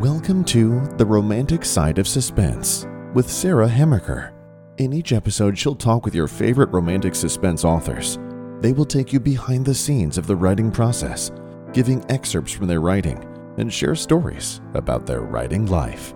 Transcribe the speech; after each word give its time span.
Welcome 0.00 0.42
to 0.46 0.80
The 0.96 1.04
Romantic 1.04 1.66
Side 1.66 1.98
of 1.98 2.08
Suspense 2.08 2.86
with 3.12 3.30
Sarah 3.30 3.68
Hamaker. 3.68 4.32
In 4.78 4.90
each 4.90 5.12
episode, 5.12 5.56
she'll 5.56 5.74
talk 5.74 6.06
with 6.06 6.14
your 6.14 6.26
favorite 6.26 6.70
romantic 6.72 7.14
suspense 7.14 7.62
authors. 7.62 8.18
They 8.60 8.72
will 8.72 8.86
take 8.86 9.12
you 9.12 9.20
behind 9.20 9.66
the 9.66 9.74
scenes 9.74 10.16
of 10.16 10.26
the 10.26 10.34
writing 10.34 10.72
process, 10.72 11.30
giving 11.74 12.02
excerpts 12.10 12.52
from 12.52 12.68
their 12.68 12.80
writing, 12.80 13.22
and 13.58 13.70
share 13.70 13.94
stories 13.94 14.62
about 14.72 15.04
their 15.04 15.20
writing 15.20 15.66
life. 15.66 16.14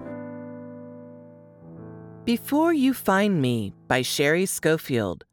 Before 2.24 2.72
You 2.72 2.94
Find 2.94 3.42
Me 3.42 3.74
by 3.88 4.00
Sheri 4.00 4.48
Schofield. 4.48 5.25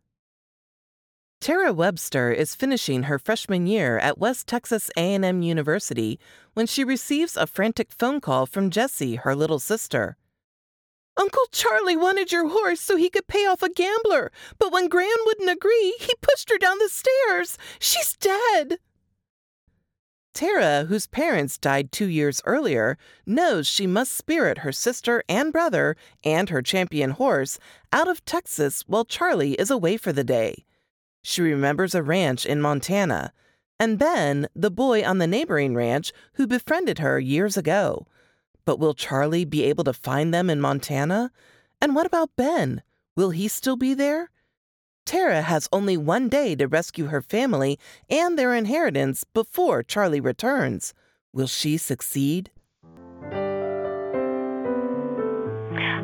Tara 1.44 1.74
Webster 1.74 2.32
is 2.32 2.56
finishing 2.56 3.04
her 3.04 3.20
freshman 3.20 3.68
year 3.68 4.00
at 4.00 4.18
West 4.18 4.48
Texas 4.48 4.90
A&M 4.96 5.42
University 5.42 6.18
when 6.54 6.66
she 6.66 6.86
receives 6.86 7.36
a 7.36 7.46
frantic 7.46 7.92
phone 7.92 8.22
call 8.22 8.46
from 8.46 8.70
Jessie, 8.70 9.16
her 9.16 9.36
little 9.36 9.60
sister. 9.60 10.16
Uncle 11.18 11.44
Charlie 11.52 11.98
wanted 11.98 12.32
your 12.32 12.48
horse 12.48 12.80
so 12.80 12.96
he 12.96 13.10
could 13.10 13.28
pay 13.28 13.46
off 13.46 13.62
a 13.62 13.68
gambler, 13.70 14.32
but 14.58 14.72
when 14.72 14.88
Gran 14.88 15.18
wouldn't 15.26 15.50
agree, 15.50 15.98
he 16.00 16.14
pushed 16.22 16.50
her 16.50 16.58
down 16.58 16.78
the 16.78 16.88
stairs. 16.88 17.58
She's 17.78 18.16
dead. 18.16 18.78
Tara, 20.34 20.86
whose 20.86 21.08
parents 21.08 21.58
died 21.58 21.92
two 21.92 22.08
years 22.08 22.42
earlier, 22.46 22.98
knows 23.26 23.68
she 23.68 23.86
must 23.86 24.14
spirit 24.14 24.60
her 24.60 24.72
sister 24.72 25.26
and 25.28 25.52
brother 25.52 25.98
and 26.24 26.50
her 26.50 26.62
champion 26.62 27.10
horse 27.10 27.60
out 27.92 28.08
of 28.08 28.24
Texas 28.24 28.86
while 28.88 29.04
Charlie 29.04 29.56
is 29.56 29.70
away 29.70 29.98
for 29.98 30.14
the 30.14 30.24
day. 30.24 30.64
She 31.24 31.42
remembers 31.42 31.96
a 31.96 32.04
ranch 32.04 32.46
in 32.46 32.62
Montana, 32.62 33.34
and 33.80 33.98
Ben, 33.98 34.48
the 34.54 34.70
boy 34.70 35.04
on 35.04 35.18
the 35.18 35.28
neighboring 35.28 35.74
ranch 35.74 36.12
who 36.34 36.46
befriended 36.46 37.00
her 37.00 37.20
years 37.20 37.58
ago. 37.58 38.06
But 38.66 38.78
will 38.78 38.94
Charlie 38.94 39.46
be 39.46 39.64
able 39.64 39.84
to 39.86 39.94
find 39.94 40.34
them 40.34 40.50
in 40.50 40.62
Montana? 40.62 41.32
And 41.82 41.96
what 41.96 42.06
about 42.06 42.36
Ben? 42.36 42.84
Will 43.16 43.32
he 43.32 43.48
still 43.48 43.76
be 43.76 43.94
there? 43.94 44.30
Tara 45.06 45.42
has 45.42 45.68
only 45.72 45.98
one 45.98 46.30
day 46.30 46.56
to 46.56 46.68
rescue 46.68 47.06
her 47.08 47.22
family 47.22 47.80
and 48.10 48.38
their 48.38 48.54
inheritance 48.54 49.24
before 49.34 49.84
Charlie 49.84 50.22
returns. 50.22 50.94
Will 51.34 51.48
she 51.48 51.78
succeed? 51.78 52.52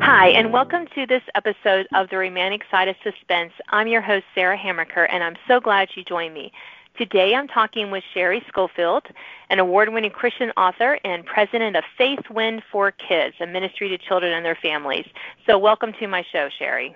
Hi, 0.02 0.28
and 0.28 0.50
welcome 0.50 0.86
to 0.94 1.06
this 1.06 1.22
episode 1.34 1.86
of 1.94 2.08
The 2.08 2.16
Romantic 2.16 2.62
Side 2.70 2.88
of 2.88 2.96
Suspense. 3.04 3.52
I'm 3.68 3.86
your 3.86 4.00
host, 4.00 4.24
Sarah 4.34 4.56
Hamaker, 4.56 5.04
and 5.04 5.22
I'm 5.22 5.36
so 5.46 5.60
glad 5.60 5.90
you 5.94 6.02
joined 6.02 6.32
me. 6.32 6.52
Today 6.96 7.34
I'm 7.34 7.46
talking 7.46 7.90
with 7.90 8.02
Sheri 8.14 8.40
Schofield, 8.48 9.04
an 9.50 9.58
award 9.58 9.90
winning 9.90 10.10
Christian 10.10 10.52
author 10.56 10.98
and 11.04 11.26
president 11.26 11.76
of 11.76 11.84
Faith 11.98 12.30
Wind 12.30 12.62
for 12.72 12.90
Kids, 12.92 13.36
a 13.40 13.46
ministry 13.46 13.90
to 13.90 13.98
children 13.98 14.32
and 14.32 14.44
their 14.44 14.56
families. 14.56 15.06
So, 15.46 15.58
welcome 15.58 15.92
to 16.00 16.06
my 16.06 16.24
show, 16.32 16.48
Sheri. 16.58 16.94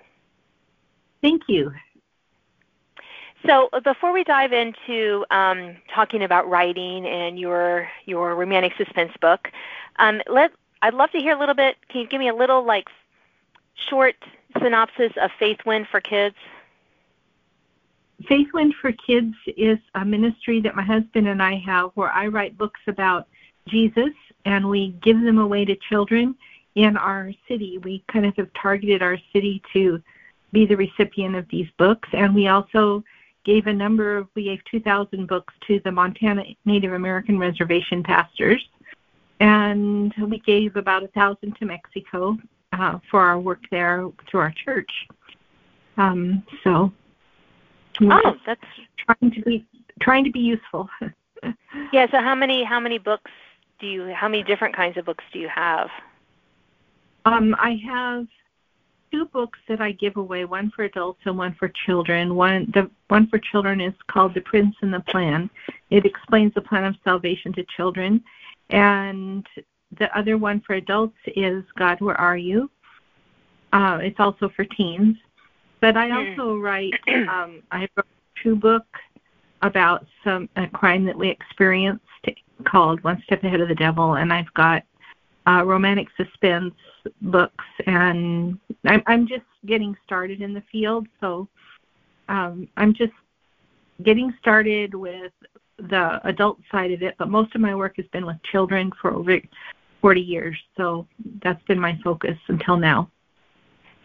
Thank 1.21 1.43
you. 1.47 1.73
So, 3.47 3.69
before 3.85 4.15
we 4.15 4.25
dive 4.25 4.55
into 4.55 5.27
um, 5.31 5.77
talking 5.95 6.23
about 6.23 6.49
writing 6.49 7.07
and 7.07 7.39
your 7.39 7.87
your 8.07 8.35
romantic 8.35 8.73
suspense 8.79 9.13
book, 9.21 9.51
um, 9.99 10.23
let 10.27 10.53
I'd 10.85 10.93
love 10.93 11.11
to 11.13 11.19
hear 11.19 11.35
a 11.35 11.39
little 11.39 11.55
bit. 11.55 11.77
Can 11.89 12.03
you 12.03 12.07
give 12.07 12.21
me 12.21 12.29
a 12.29 12.35
little 12.35 12.63
like 12.63 12.89
short 13.89 14.17
synopsis 14.61 15.13
of 15.17 15.31
Faith 15.39 15.61
Wind 15.65 15.87
for 15.91 15.99
Kids? 15.99 16.37
Faith 18.29 18.49
Wind 18.53 18.75
for 18.83 18.93
Kids 18.93 19.35
is 19.57 19.79
a 19.95 20.05
ministry 20.05 20.61
that 20.61 20.77
my 20.77 20.83
husband 20.83 21.27
and 21.27 21.43
I 21.43 21.57
have 21.57 21.93
where 21.95 22.11
I 22.11 22.27
write 22.27 22.59
books 22.59 22.81
about 22.87 23.29
Jesus 23.67 24.11
and 24.45 24.69
we 24.69 24.95
give 25.03 25.23
them 25.23 25.39
away 25.39 25.65
to 25.65 25.75
children 25.89 26.35
in 26.75 26.99
our 26.99 27.33
city. 27.49 27.79
We 27.79 28.05
kind 28.13 28.27
of 28.27 28.37
have 28.37 28.53
targeted 28.53 29.03
our 29.03 29.17
city 29.33 29.63
to 29.73 30.03
be 30.53 30.67
the 30.67 30.77
recipient 30.77 31.35
of 31.35 31.49
these 31.49 31.69
books 31.79 32.11
and 32.13 32.35
we 32.35 32.49
also 32.49 33.03
gave 33.47 33.69
a 33.69 33.73
number 33.73 34.19
of 34.19 34.29
we 34.35 34.45
gave 34.45 34.61
2000 34.71 35.27
books 35.27 35.55
to 35.67 35.81
the 35.83 35.91
Montana 35.91 36.45
Native 36.67 36.93
American 36.93 37.39
reservation 37.39 38.03
pastors 38.03 38.63
and 39.41 40.13
we 40.29 40.39
gave 40.41 40.77
about 40.77 41.03
a 41.03 41.09
thousand 41.09 41.57
to 41.57 41.65
Mexico 41.65 42.37
uh, 42.73 42.99
for 43.11 43.21
our 43.21 43.39
work 43.39 43.61
there 43.71 44.09
through 44.31 44.41
our 44.41 44.55
church. 44.65 44.91
Um, 45.97 46.43
so, 46.63 46.93
oh, 48.03 48.35
that's 48.47 48.61
trying 48.99 49.33
to 49.33 49.43
be 49.43 49.67
trying 50.01 50.25
to 50.25 50.31
be 50.31 50.41
useful. 50.41 50.89
yeah. 51.93 52.07
So, 52.11 52.19
how 52.21 52.35
many 52.35 52.65
how 52.65 52.81
many 52.81 52.99
books 52.99 53.31
do 53.81 53.87
you? 53.87 54.13
How 54.15 54.29
many 54.29 54.43
different 54.43 54.75
kinds 54.75 54.97
of 54.97 55.05
books 55.05 55.25
do 55.33 55.39
you 55.39 55.49
have? 55.49 55.89
Um, 57.27 57.55
I 57.59 57.81
have 57.87 58.27
two 59.11 59.27
books 59.27 59.59
that 59.69 59.81
I 59.81 59.93
give 59.93 60.17
away, 60.17 60.45
one 60.45 60.73
for 60.75 60.85
adults 60.85 61.21
and 61.25 61.39
one 61.39 61.55
for 61.59 61.71
children. 61.87 62.35
One 62.35 62.71
the 62.75 62.91
one 63.09 63.29
for 63.29 63.39
children 63.39 63.81
is 63.81 63.95
called 64.09 64.35
The 64.35 64.41
Prince 64.41 64.75
and 64.83 64.93
the 64.93 65.01
Plan. 65.01 65.49
It 65.91 66.05
explains 66.05 66.53
the 66.55 66.61
plan 66.61 66.85
of 66.85 66.97
salvation 67.05 67.53
to 67.55 67.65
children 67.77 68.23
and 68.71 69.47
the 69.99 70.17
other 70.17 70.39
one 70.39 70.61
for 70.67 70.75
adults 70.75 71.17
is 71.37 71.63
God, 71.79 72.01
Where 72.01 72.21
Are 72.21 72.37
You? 72.37 72.71
Uh, 73.73 73.99
it's 74.03 74.21
also 74.21 74.51
for 74.55 74.65
teens. 74.65 75.17
But 75.81 75.97
I 75.97 76.09
hmm. 76.09 76.41
also 76.41 76.57
write, 76.59 76.95
um, 77.09 77.63
I 77.71 77.89
wrote 77.97 78.07
a 78.07 78.41
true 78.41 78.57
book 78.57 78.87
about 79.63 80.07
some 80.23 80.49
a 80.57 80.67
crime 80.69 81.05
that 81.05 81.17
we 81.17 81.29
experienced 81.29 82.05
called 82.65 83.03
One 83.03 83.23
Step 83.25 83.43
Ahead 83.43 83.61
of 83.61 83.69
the 83.69 83.75
Devil, 83.75 84.15
and 84.15 84.33
I've 84.33 84.53
got 84.55 84.85
uh, 85.47 85.63
romantic 85.65 86.09
suspense 86.17 86.75
books, 87.23 87.65
and 87.87 88.59
I'm, 88.87 89.03
I'm 89.07 89.27
just 89.27 89.45
getting 89.67 89.97
started 90.07 90.41
in 90.41 90.55
the 90.55 90.63
field, 90.71 91.07
so 91.21 91.49
um, 92.29 92.69
I'm 92.77 92.95
just 92.95 93.13
getting 94.03 94.33
started 94.41 94.95
with 94.95 95.33
the 95.79 96.21
adult 96.27 96.59
side 96.71 96.93
of 96.93 97.03
it, 97.03 97.15
but 97.19 97.29
most 97.29 97.55
of 97.55 97.61
my 97.61 97.75
work 97.75 97.97
has 97.97 98.07
been 98.07 98.27
with 98.27 98.43
children 98.43 98.93
for 99.01 99.13
over 99.13 99.41
40 100.01 100.21
years. 100.21 100.57
So 100.77 101.07
that's 101.43 101.63
been 101.65 101.79
my 101.79 101.99
focus 102.05 102.39
until 102.49 102.77
now. 102.77 103.11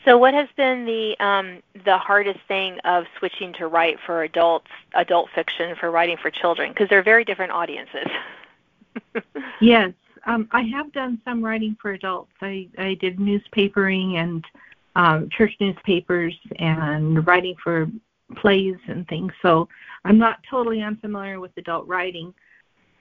So, 0.06 0.18
what 0.18 0.34
has 0.34 0.48
been 0.56 0.86
the 0.86 1.16
um, 1.20 1.62
the 1.84 1.98
hardest 1.98 2.40
thing 2.48 2.80
of 2.86 3.04
switching 3.18 3.52
to 3.54 3.68
write 3.68 3.98
for 4.06 4.24
adults, 4.24 4.70
adult 4.94 5.30
fiction, 5.36 5.76
for 5.76 5.92
writing 5.92 6.16
for 6.22 6.32
children? 6.32 6.72
Because 6.72 6.88
they're 6.88 7.04
very 7.04 7.26
different 7.26 7.52
audiences. 7.52 8.08
yes, 9.62 9.92
um, 10.26 10.48
I 10.52 10.62
have 10.62 10.92
done 10.94 11.20
some 11.26 11.44
writing 11.44 11.76
for 11.82 11.92
adults. 11.92 12.32
I, 12.42 12.68
I 12.78 12.94
did 12.96 13.18
newspapering 13.20 14.16
and 14.16 14.46
um, 14.96 15.30
church 15.30 15.54
newspapers 15.60 16.34
and 16.58 17.26
writing 17.28 17.56
for 17.62 17.88
plays 18.36 18.76
and 18.88 19.08
things. 19.08 19.32
So 19.42 19.68
I'm 20.06 20.18
not 20.18 20.40
totally 20.50 20.82
unfamiliar 20.82 21.40
with 21.40 21.52
adult 21.58 21.88
writing, 21.88 22.34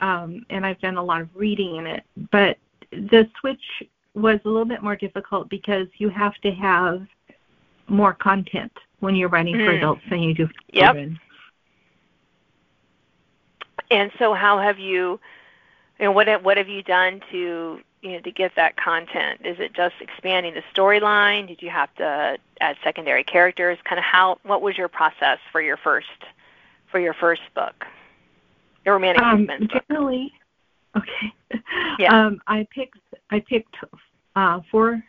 um, 0.00 0.44
and 0.50 0.66
I've 0.66 0.80
done 0.80 0.96
a 0.96 1.02
lot 1.02 1.20
of 1.20 1.28
reading 1.34 1.76
in 1.76 1.86
it. 1.86 2.04
But 2.30 2.58
the 2.90 3.28
switch 3.40 3.62
was 4.14 4.40
a 4.44 4.48
little 4.48 4.64
bit 4.64 4.82
more 4.82 4.96
difficult 4.96 5.48
because 5.48 5.86
you 5.98 6.08
have 6.08 6.34
to 6.42 6.50
have 6.52 7.06
more 7.86 8.12
content 8.12 8.72
when 9.00 9.14
you're 9.14 9.28
writing 9.28 9.54
mm. 9.54 9.64
for 9.64 9.72
adults 9.72 10.02
than 10.10 10.20
you 10.20 10.34
do 10.34 10.46
for 10.46 10.52
yep. 10.72 10.84
children. 10.94 11.20
And 13.90 14.10
so, 14.18 14.34
how 14.34 14.58
have 14.58 14.78
you? 14.78 15.20
You 15.98 16.06
know, 16.06 16.12
what 16.12 16.42
what 16.42 16.56
have 16.56 16.68
you 16.68 16.82
done 16.82 17.20
to 17.30 17.80
you 18.02 18.12
know 18.12 18.20
to 18.20 18.30
get 18.30 18.54
that 18.56 18.76
content? 18.76 19.40
Is 19.44 19.58
it 19.58 19.72
just 19.72 19.94
expanding 20.00 20.54
the 20.54 20.62
storyline? 20.74 21.48
Did 21.48 21.62
you 21.62 21.70
have 21.70 21.94
to 21.96 22.38
add 22.60 22.76
secondary 22.84 23.24
characters? 23.24 23.78
Kind 23.84 23.98
of 23.98 24.04
how? 24.04 24.38
What 24.42 24.62
was 24.62 24.76
your 24.76 24.88
process 24.88 25.38
for 25.50 25.60
your 25.62 25.76
first 25.78 26.08
for 26.90 27.00
your 27.00 27.14
first 27.14 27.42
book, 27.54 27.74
your 28.84 28.94
romantic 28.94 29.22
um, 29.22 29.46
book? 29.46 29.82
Generally, 29.88 30.32
okay. 30.96 31.32
Yeah. 31.98 32.26
Um, 32.26 32.40
I 32.46 32.66
picked 32.74 32.98
I 33.30 33.40
picked 33.40 33.74
uh, 34.36 34.60
four 34.70 35.02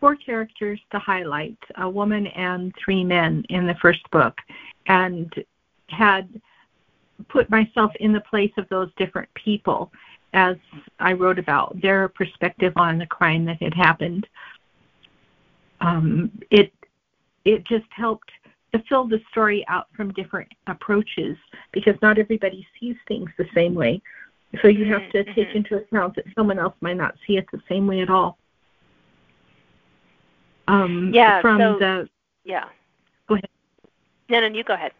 four 0.00 0.16
characters 0.16 0.80
to 0.92 0.98
highlight: 0.98 1.58
a 1.76 1.88
woman 1.88 2.26
and 2.28 2.72
three 2.82 3.04
men 3.04 3.44
in 3.48 3.66
the 3.66 3.74
first 3.76 4.08
book, 4.10 4.36
and 4.86 5.32
had 5.88 6.28
put 7.28 7.50
myself 7.50 7.92
in 8.00 8.12
the 8.12 8.20
place 8.20 8.52
of 8.56 8.68
those 8.68 8.90
different 8.96 9.28
people 9.34 9.90
as 10.32 10.56
I 11.00 11.12
wrote 11.12 11.38
about 11.38 11.80
their 11.80 12.08
perspective 12.08 12.72
on 12.76 12.98
the 12.98 13.06
crime 13.06 13.44
that 13.46 13.62
had 13.62 13.74
happened. 13.74 14.26
Um, 15.80 16.30
it 16.50 16.72
it 17.44 17.64
just 17.64 17.86
helped 17.90 18.30
to 18.78 18.88
fill 18.88 19.06
the 19.06 19.20
story 19.30 19.64
out 19.68 19.86
from 19.96 20.12
different 20.12 20.48
approaches 20.66 21.36
because 21.72 21.94
not 22.02 22.18
everybody 22.18 22.66
sees 22.78 22.96
things 23.06 23.30
the 23.38 23.46
same 23.54 23.74
way. 23.74 24.00
So 24.62 24.68
you 24.68 24.86
have 24.86 25.10
to 25.12 25.24
take 25.24 25.48
mm-hmm. 25.48 25.58
into 25.58 25.76
account 25.76 26.16
that 26.16 26.24
someone 26.34 26.58
else 26.58 26.74
might 26.80 26.96
not 26.96 27.14
see 27.26 27.36
it 27.36 27.46
the 27.52 27.60
same 27.68 27.86
way 27.86 28.00
at 28.00 28.08
all. 28.08 28.38
Um, 30.66 31.10
yeah. 31.14 31.40
From 31.40 31.60
so, 31.60 31.78
the 31.78 32.08
yeah. 32.44 32.64
Go 33.28 33.34
ahead. 33.34 33.48
No, 34.28 34.40
no, 34.40 34.46
you 34.46 34.64
go 34.64 34.74
ahead. 34.74 34.92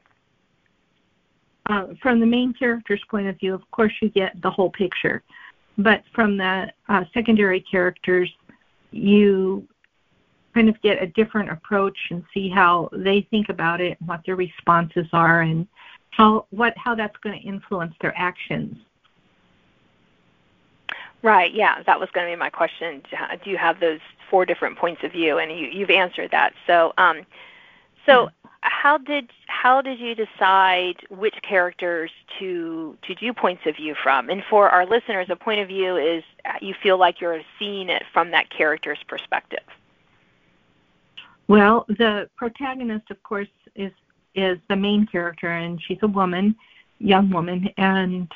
Uh, 1.66 1.88
from 2.00 2.20
the 2.20 2.26
main 2.26 2.52
character's 2.54 3.02
point 3.10 3.26
of 3.26 3.38
view, 3.38 3.54
of 3.54 3.70
course, 3.70 3.92
you 4.00 4.08
get 4.08 4.40
the 4.42 4.50
whole 4.50 4.70
picture. 4.70 5.22
but 5.78 6.02
from 6.14 6.36
the 6.36 6.72
uh, 6.88 7.04
secondary 7.14 7.60
characters, 7.60 8.30
you 8.90 9.66
kind 10.58 10.68
of 10.68 10.82
get 10.82 11.00
a 11.00 11.06
different 11.06 11.48
approach 11.50 11.96
and 12.10 12.24
see 12.34 12.48
how 12.48 12.88
they 12.92 13.20
think 13.30 13.48
about 13.48 13.80
it, 13.80 13.96
and 14.00 14.08
what 14.08 14.20
their 14.26 14.34
responses 14.34 15.06
are, 15.12 15.42
and 15.42 15.68
how 16.10 16.46
what 16.50 16.76
how 16.76 16.96
that's 16.96 17.16
going 17.18 17.40
to 17.40 17.46
influence 17.46 17.94
their 18.00 18.12
actions. 18.16 18.76
Right. 21.22 21.52
Yeah, 21.54 21.82
that 21.84 22.00
was 22.00 22.08
going 22.12 22.26
to 22.26 22.32
be 22.32 22.38
my 22.38 22.50
question. 22.50 23.02
Do 23.44 23.50
you 23.50 23.56
have 23.56 23.78
those 23.78 24.00
four 24.30 24.44
different 24.44 24.78
points 24.78 25.02
of 25.04 25.12
view? 25.12 25.38
And 25.38 25.50
you, 25.52 25.68
you've 25.68 25.90
answered 25.90 26.30
that. 26.32 26.54
So, 26.66 26.92
um, 26.98 27.22
so 28.04 28.30
how 28.62 28.98
did 28.98 29.30
how 29.46 29.80
did 29.80 30.00
you 30.00 30.16
decide 30.16 30.96
which 31.08 31.34
characters 31.42 32.10
to 32.40 32.96
to 33.02 33.14
do 33.14 33.32
points 33.32 33.62
of 33.66 33.76
view 33.76 33.94
from? 34.02 34.28
And 34.28 34.42
for 34.50 34.70
our 34.70 34.86
listeners, 34.86 35.28
a 35.30 35.36
point 35.36 35.60
of 35.60 35.68
view 35.68 35.96
is 35.96 36.24
you 36.60 36.74
feel 36.82 36.98
like 36.98 37.20
you're 37.20 37.42
seeing 37.60 37.88
it 37.90 38.02
from 38.12 38.32
that 38.32 38.50
character's 38.50 39.02
perspective. 39.06 39.66
Well, 41.48 41.86
the 41.88 42.28
protagonist, 42.36 43.10
of 43.10 43.22
course, 43.22 43.48
is 43.74 43.92
is 44.34 44.58
the 44.68 44.76
main 44.76 45.06
character, 45.06 45.48
and 45.48 45.80
she's 45.82 45.98
a 46.02 46.06
woman, 46.06 46.54
young 46.98 47.30
woman, 47.30 47.68
and 47.76 48.30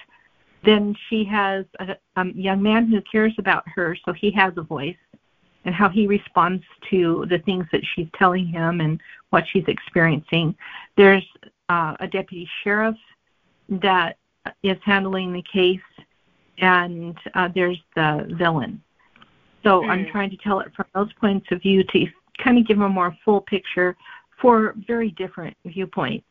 then 0.64 0.96
she 1.08 1.22
has 1.24 1.64
a, 1.78 1.96
a 2.16 2.26
young 2.34 2.62
man 2.62 2.88
who 2.88 3.00
cares 3.02 3.34
about 3.38 3.62
her, 3.68 3.96
so 4.04 4.12
he 4.12 4.30
has 4.32 4.52
a 4.56 4.62
voice, 4.62 4.96
and 5.64 5.74
how 5.74 5.88
he 5.88 6.06
responds 6.06 6.64
to 6.90 7.26
the 7.28 7.38
things 7.40 7.66
that 7.72 7.82
she's 7.94 8.08
telling 8.18 8.46
him 8.46 8.80
and 8.80 9.00
what 9.30 9.44
she's 9.52 9.64
experiencing. 9.68 10.56
There's 10.96 11.26
uh, 11.68 11.94
a 12.00 12.08
deputy 12.08 12.48
sheriff 12.64 12.96
that 13.68 14.16
is 14.62 14.78
handling 14.82 15.32
the 15.32 15.44
case, 15.52 15.80
and 16.58 17.16
uh, 17.34 17.48
there's 17.54 17.80
the 17.94 18.34
villain. 18.38 18.82
So 19.62 19.82
mm. 19.82 19.90
I'm 19.90 20.06
trying 20.10 20.30
to 20.30 20.36
tell 20.38 20.60
it 20.60 20.72
from 20.74 20.86
those 20.94 21.12
points 21.20 21.46
of 21.52 21.62
view 21.62 21.84
to 21.84 22.06
kind 22.42 22.58
of 22.58 22.66
give 22.66 22.80
a 22.80 22.88
more 22.88 23.16
full 23.24 23.40
picture 23.40 23.96
for 24.40 24.74
very 24.86 25.10
different 25.12 25.56
viewpoints. 25.64 26.26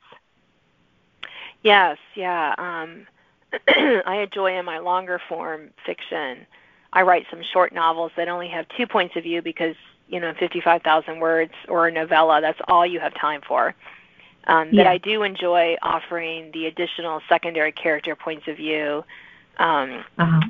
Yes, 1.64 1.98
yeah. 2.16 2.56
Um, 2.58 3.06
I 4.06 4.22
enjoy 4.24 4.58
in 4.58 4.66
my 4.66 4.80
longer 4.80 5.22
form 5.30 5.70
fiction. 5.86 6.46
I 6.94 7.04
write 7.04 7.26
some 7.30 7.42
short 7.54 7.74
novels 7.74 8.12
that 8.18 8.28
only 8.28 8.50
have 8.50 8.66
two 8.78 8.88
points 8.88 9.16
of 9.16 9.24
view 9.24 9.42
because 9.42 9.76
you 10.08 10.20
know 10.20 10.34
55,000 10.40 11.20
words 11.20 11.54
or 11.70 11.88
a 11.88 11.92
novella 11.92 12.42
that's 12.42 12.60
all 12.68 12.86
you 12.86 13.00
have 13.00 13.14
time 13.16 13.42
for. 13.48 13.74
Um, 14.48 14.70
yeah. 14.72 14.84
But 14.84 14.88
I 14.88 14.98
do 14.98 15.24
enjoy 15.24 15.78
offering 15.82 16.52
the 16.52 16.66
additional 16.66 17.22
secondary 17.30 17.72
character 17.72 18.16
points 18.16 18.48
of 18.48 18.58
view. 18.58 19.04
Um, 19.58 20.04
uh-huh. 20.18 20.42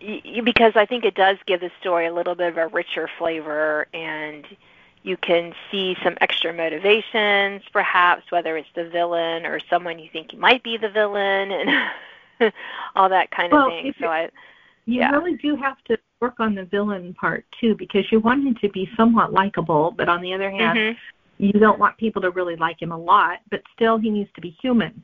y- 0.00 0.40
because 0.44 0.72
I 0.76 0.84
think 0.84 1.04
it 1.04 1.14
does 1.14 1.38
give 1.46 1.60
the 1.60 1.70
story 1.80 2.06
a 2.06 2.12
little 2.12 2.34
bit 2.34 2.48
of 2.48 2.58
a 2.58 2.66
richer 2.68 3.08
flavor 3.18 3.86
and 3.94 4.44
you 5.04 5.18
can 5.18 5.52
see 5.70 5.96
some 6.02 6.16
extra 6.22 6.52
motivations, 6.52 7.62
perhaps, 7.72 8.30
whether 8.30 8.56
it's 8.56 8.68
the 8.74 8.88
villain 8.88 9.44
or 9.44 9.60
someone 9.68 9.98
you 9.98 10.08
think 10.10 10.36
might 10.36 10.64
be 10.64 10.78
the 10.78 10.88
villain, 10.88 11.52
and 11.52 12.52
all 12.96 13.10
that 13.10 13.30
kind 13.30 13.52
well, 13.52 13.66
of 13.66 13.70
thing. 13.70 13.94
So 14.00 14.06
I, 14.06 14.30
you 14.86 15.00
yeah. 15.00 15.10
really 15.10 15.36
do 15.36 15.56
have 15.56 15.76
to 15.84 15.98
work 16.20 16.40
on 16.40 16.54
the 16.54 16.64
villain 16.64 17.12
part 17.14 17.44
too, 17.60 17.76
because 17.76 18.10
you 18.10 18.18
want 18.18 18.46
him 18.46 18.54
to 18.62 18.68
be 18.70 18.88
somewhat 18.96 19.30
likable, 19.30 19.90
but 19.90 20.08
on 20.08 20.22
the 20.22 20.32
other 20.32 20.50
hand, 20.50 20.78
mm-hmm. 20.78 21.44
you 21.44 21.52
don't 21.52 21.78
want 21.78 21.98
people 21.98 22.22
to 22.22 22.30
really 22.30 22.56
like 22.56 22.80
him 22.80 22.90
a 22.90 22.98
lot, 22.98 23.40
but 23.50 23.62
still 23.74 23.98
he 23.98 24.08
needs 24.08 24.30
to 24.36 24.40
be 24.40 24.56
human. 24.62 25.02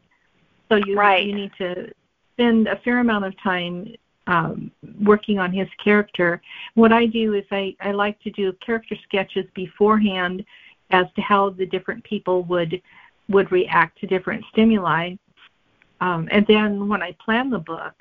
So 0.70 0.76
you 0.76 0.96
right. 0.96 1.26
you 1.26 1.34
need 1.34 1.52
to 1.58 1.92
spend 2.32 2.68
a 2.68 2.76
fair 2.76 3.00
amount 3.00 3.26
of 3.26 3.38
time 3.42 3.94
um, 4.30 4.70
working 5.02 5.40
on 5.40 5.52
his 5.52 5.68
character. 5.82 6.40
What 6.74 6.92
I 6.92 7.06
do 7.06 7.34
is 7.34 7.44
I, 7.50 7.74
I 7.80 7.90
like 7.90 8.18
to 8.22 8.30
do 8.30 8.52
character 8.64 8.94
sketches 9.02 9.44
beforehand 9.54 10.44
as 10.90 11.06
to 11.16 11.20
how 11.20 11.50
the 11.50 11.66
different 11.66 12.02
people 12.04 12.44
would 12.44 12.80
would 13.28 13.52
react 13.52 14.00
to 14.00 14.06
different 14.06 14.44
stimuli. 14.50 15.14
Um, 16.00 16.28
and 16.32 16.44
then 16.46 16.88
when 16.88 17.02
I 17.02 17.14
plan 17.24 17.50
the 17.50 17.58
book, 17.58 17.94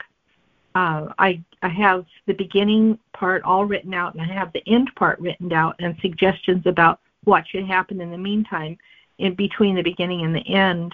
uh, 0.76 1.08
I 1.18 1.42
I 1.64 1.68
have 1.70 2.06
the 2.28 2.34
beginning 2.34 3.00
part 3.14 3.44
all 3.44 3.66
written 3.66 3.94
out, 3.94 4.14
and 4.14 4.22
I 4.22 4.34
have 4.34 4.54
the 4.54 4.64
end 4.68 4.92
part 4.96 5.20
written 5.20 5.52
out, 5.52 5.76
and 5.80 5.96
suggestions 6.00 6.64
about 6.68 7.00
what 7.24 7.48
should 7.48 7.66
happen 7.66 8.02
in 8.02 8.12
the 8.12 8.18
meantime, 8.18 8.78
in 9.18 9.34
between 9.34 9.76
the 9.76 9.82
beginning 9.82 10.24
and 10.24 10.36
the 10.36 10.48
end, 10.48 10.94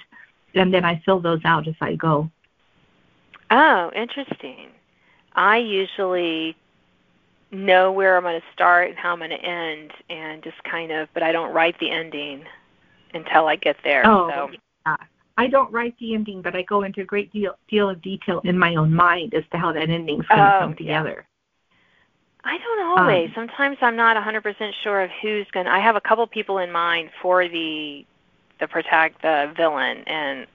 and 0.53 0.73
then 0.73 0.85
I 0.85 1.01
fill 1.05 1.19
those 1.19 1.41
out 1.43 1.67
as 1.67 1.75
I 1.81 1.95
go. 1.95 2.29
Oh, 3.51 3.91
interesting. 3.95 4.69
I 5.35 5.57
usually 5.57 6.55
know 7.51 7.91
where 7.91 8.17
I'm 8.17 8.23
going 8.23 8.39
to 8.39 8.47
start 8.53 8.89
and 8.89 8.97
how 8.97 9.13
I'm 9.13 9.19
going 9.19 9.29
to 9.29 9.43
end, 9.43 9.91
and 10.09 10.43
just 10.43 10.61
kind 10.63 10.91
of, 10.91 11.07
but 11.13 11.23
I 11.23 11.31
don't 11.31 11.53
write 11.53 11.79
the 11.79 11.91
ending 11.91 12.43
until 13.13 13.47
I 13.47 13.55
get 13.55 13.77
there. 13.83 14.05
Oh, 14.05 14.29
so. 14.29 14.49
yeah. 14.85 14.95
I 15.37 15.47
don't 15.47 15.71
write 15.71 15.95
the 15.99 16.13
ending, 16.13 16.41
but 16.41 16.55
I 16.55 16.61
go 16.61 16.83
into 16.83 17.01
a 17.01 17.05
great 17.05 17.31
deal 17.33 17.57
deal 17.69 17.89
of 17.89 18.01
detail 18.01 18.41
in 18.45 18.57
my 18.57 18.75
own 18.75 18.93
mind 18.93 19.33
as 19.33 19.43
to 19.51 19.57
how 19.57 19.73
that 19.73 19.89
ending's 19.89 20.25
going 20.27 20.39
to 20.39 20.55
oh, 20.55 20.59
come 20.61 20.75
together. 20.75 21.25
Yeah. 21.27 21.35
I 22.45 22.57
don't 22.59 22.99
always. 22.99 23.29
Um, 23.29 23.33
Sometimes 23.35 23.77
I'm 23.81 23.95
not 23.95 24.15
100% 24.15 24.71
sure 24.83 25.01
of 25.01 25.09
who's 25.21 25.47
going. 25.51 25.65
to 25.65 25.71
I 25.71 25.79
have 25.79 25.95
a 25.95 26.01
couple 26.01 26.25
people 26.27 26.59
in 26.59 26.71
mind 26.71 27.09
for 27.21 27.47
the 27.47 28.05
the 28.59 28.67
protect 28.67 29.21
the 29.21 29.51
villain, 29.57 30.03
and 30.07 30.47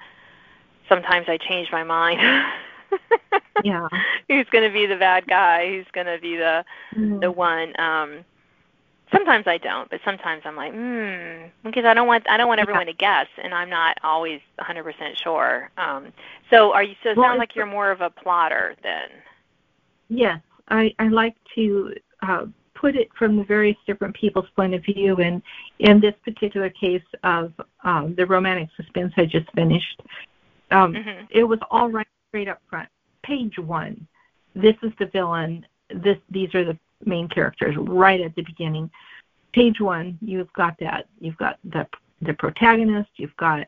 sometimes 0.89 1.27
I 1.29 1.37
change 1.37 1.69
my 1.71 1.85
mind. 1.85 2.21
yeah. 3.65 3.89
Who's 4.29 4.47
going 4.51 4.65
to 4.65 4.73
be 4.73 4.87
the 4.87 4.97
bad 4.97 5.27
guy? 5.27 5.69
Who's 5.69 5.87
going 5.93 6.07
to 6.07 6.19
be 6.21 6.37
the 6.37 6.65
mm. 6.95 7.21
the 7.21 7.31
one? 7.31 7.79
Um, 7.81 8.25
sometimes 9.13 9.47
I 9.47 9.59
don't, 9.59 9.91
but 9.91 10.01
sometimes 10.05 10.43
I'm 10.45 10.57
like, 10.57 10.73
hmm, 10.73 11.49
because 11.65 11.85
I 11.85 11.95
don't 11.95 12.07
want 12.07 12.29
I 12.29 12.37
don't 12.37 12.49
want 12.49 12.61
everyone 12.61 12.87
yeah. 12.87 12.93
to 12.93 12.99
guess, 12.99 13.27
and 13.43 13.55
I'm 13.55 13.71
not 13.71 13.99
always 14.03 14.41
100% 14.59 15.17
sure. 15.23 15.71
Um, 15.77 16.13
so 16.51 16.73
are 16.73 16.83
you? 16.83 16.95
So 17.03 17.11
it 17.11 17.17
well, 17.17 17.29
sounds 17.29 17.39
like 17.39 17.55
you're 17.55 17.67
more 17.67 17.91
of 17.91 18.01
a 18.01 18.11
plotter 18.11 18.77
then. 18.83 19.09
Yes, 20.09 20.41
I 20.69 20.95
I 20.99 21.09
like 21.09 21.37
to. 21.55 21.95
Uh, 22.23 22.47
put 22.75 22.97
it 22.97 23.09
from 23.19 23.37
the 23.37 23.45
various 23.45 23.77
different 23.87 24.15
people's 24.17 24.49
point 24.57 24.73
of 24.73 24.83
view 24.83 25.15
and 25.17 25.43
in 25.81 26.01
this 26.01 26.15
particular 26.25 26.71
case 26.71 27.03
of 27.25 27.53
um, 27.85 28.15
the 28.17 28.25
romantic 28.25 28.71
suspense 28.75 29.13
I 29.19 29.27
just 29.27 29.51
finished, 29.55 30.01
um, 30.71 30.95
mm-hmm. 30.95 31.27
it 31.31 31.45
was 31.45 31.59
all 31.71 31.91
right 31.91 32.07
straight 32.29 32.49
up 32.49 32.63
front. 32.71 32.89
Page 33.23 33.59
one, 33.59 34.07
this 34.55 34.77
is 34.83 34.93
the 34.99 35.07
villain. 35.07 35.67
This 35.95 36.19
these 36.31 36.55
are 36.55 36.65
the 36.65 36.79
main 37.05 37.29
characters 37.29 37.77
right 37.79 38.21
at 38.21 38.35
the 38.35 38.43
beginning. 38.43 38.91
Page 39.53 39.81
one, 39.81 40.19
you've 40.21 40.53
got 40.53 40.79
that. 40.81 41.07
You've 41.21 41.37
got 41.37 41.59
the 41.65 41.87
the 42.23 42.35
protagonist. 42.35 43.11
You've 43.17 43.37
got 43.37 43.67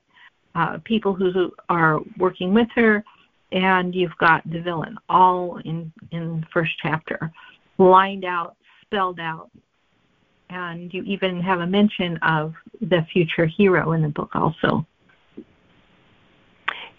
uh, 0.54 0.78
people 0.84 1.14
who 1.14 1.52
are 1.68 2.00
working 2.18 2.54
with 2.54 2.68
her, 2.74 3.04
and 3.52 3.94
you've 3.94 4.16
got 4.18 4.48
the 4.50 4.60
villain 4.60 4.96
all 5.08 5.58
in 5.64 5.92
in 6.10 6.40
the 6.40 6.46
first 6.52 6.72
chapter, 6.80 7.32
lined 7.78 8.24
out, 8.24 8.56
spelled 8.82 9.20
out, 9.20 9.50
and 10.50 10.92
you 10.92 11.02
even 11.02 11.40
have 11.40 11.60
a 11.60 11.66
mention 11.66 12.16
of 12.18 12.54
the 12.80 13.06
future 13.12 13.46
hero 13.46 13.92
in 13.92 14.02
the 14.02 14.08
book 14.08 14.30
also. 14.34 14.86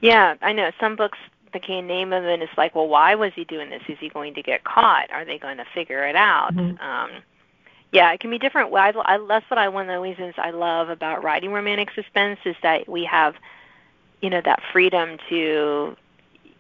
Yeah, 0.01 0.35
I 0.41 0.51
know 0.51 0.69
some 0.81 0.97
books 0.97 1.17
they 1.53 1.59
can 1.59 1.87
name 1.87 2.11
him 2.11 2.23
and 2.23 2.41
it's 2.41 2.57
like, 2.57 2.75
well, 2.75 2.87
why 2.87 3.15
was 3.15 3.31
he 3.35 3.45
doing 3.45 3.69
this? 3.69 3.81
Is 3.87 3.97
he 3.99 4.09
going 4.09 4.33
to 4.35 4.43
get 4.43 4.63
caught? 4.63 5.11
Are 5.11 5.25
they 5.25 5.37
going 5.37 5.57
to 5.57 5.65
figure 5.73 6.05
it 6.05 6.15
out? 6.15 6.53
Mm-hmm. 6.53 6.83
Um, 6.83 7.11
yeah, 7.91 8.11
it 8.11 8.19
can 8.19 8.31
be 8.31 8.39
different. 8.39 8.73
I, 8.73 8.91
I, 9.05 9.25
that's 9.27 9.49
what 9.49 9.59
I 9.59 9.69
one 9.69 9.87
of 9.87 9.95
the 9.95 10.01
reasons 10.01 10.33
I 10.37 10.49
love 10.49 10.89
about 10.89 11.23
writing 11.23 11.51
romantic 11.51 11.89
suspense 11.93 12.39
is 12.43 12.55
that 12.63 12.89
we 12.89 13.05
have, 13.05 13.35
you 14.21 14.31
know, 14.31 14.41
that 14.43 14.61
freedom 14.71 15.17
to, 15.29 15.95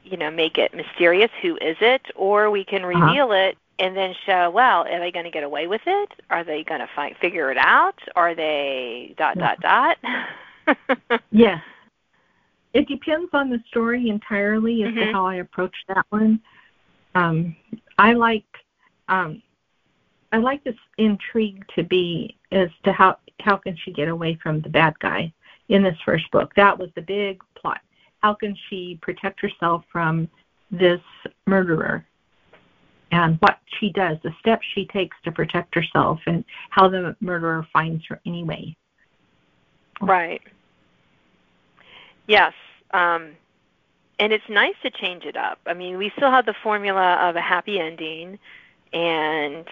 you 0.03 0.17
know, 0.17 0.29
make 0.29 0.59
it 0.59 0.75
mysterious. 0.75 1.31
Who 1.41 1.57
is 1.57 1.77
it? 1.81 2.03
Or 2.15 2.51
we 2.51 2.63
can 2.63 2.85
uh-huh. 2.85 3.05
reveal 3.05 3.25
uh-huh. 3.25 3.49
it 3.49 3.57
and 3.79 3.97
then 3.97 4.13
show, 4.25 4.51
well, 4.51 4.85
are 4.87 4.99
they 4.99 5.11
going 5.11 5.25
to 5.25 5.31
get 5.31 5.43
away 5.43 5.65
with 5.65 5.81
it? 5.87 6.11
Are 6.29 6.43
they 6.43 6.63
going 6.63 6.81
to 6.81 6.89
find, 6.95 7.17
figure 7.17 7.51
it 7.51 7.57
out? 7.57 7.99
Are 8.15 8.35
they 8.35 9.15
dot 9.17 9.35
yeah. 9.35 9.55
dot 9.55 9.97
dot? 10.67 11.21
yes, 11.31 11.61
it 12.73 12.87
depends 12.87 13.29
on 13.33 13.49
the 13.49 13.63
story 13.67 14.09
entirely 14.09 14.83
as 14.83 14.89
mm-hmm. 14.89 14.99
to 14.99 15.11
how 15.11 15.25
I 15.25 15.35
approach 15.35 15.75
that 15.87 16.05
one. 16.09 16.41
Um, 17.15 17.55
I 17.97 18.13
like 18.13 18.45
um, 19.07 19.41
I 20.31 20.37
like 20.37 20.63
this 20.63 20.75
intrigue 20.97 21.63
to 21.75 21.83
be 21.83 22.35
as 22.51 22.69
to 22.85 22.91
how 22.91 23.17
how 23.39 23.57
can 23.57 23.77
she 23.83 23.91
get 23.91 24.07
away 24.07 24.37
from 24.41 24.61
the 24.61 24.69
bad 24.69 24.97
guy 24.99 25.31
in 25.69 25.83
this 25.83 25.97
first 26.03 26.29
book. 26.31 26.51
That 26.55 26.77
was 26.77 26.89
the 26.95 27.01
big 27.01 27.41
plot. 27.55 27.81
How 28.21 28.33
can 28.33 28.57
she 28.69 28.97
protect 29.01 29.39
herself 29.41 29.83
from 29.91 30.27
this 30.71 31.01
murderer? 31.45 32.05
And 33.11 33.37
what 33.41 33.59
she 33.79 33.91
does, 33.91 34.17
the 34.23 34.33
steps 34.39 34.65
she 34.73 34.87
takes 34.87 35.15
to 35.23 35.31
protect 35.31 35.75
herself, 35.75 36.19
and 36.25 36.43
how 36.71 36.89
the 36.89 37.15
murderer 37.19 37.67
finds 37.71 38.03
her 38.07 38.19
anyway. 38.25 38.75
Right. 40.01 40.41
Yes. 42.27 42.53
Um, 42.91 43.31
and 44.19 44.31
it's 44.31 44.47
nice 44.47 44.75
to 44.83 44.89
change 44.89 45.25
it 45.25 45.35
up. 45.35 45.59
I 45.65 45.73
mean, 45.73 45.97
we 45.97 46.11
still 46.15 46.31
have 46.31 46.45
the 46.45 46.53
formula 46.53 47.15
of 47.15 47.35
a 47.35 47.41
happy 47.41 47.79
ending, 47.79 48.39
and 48.93 49.65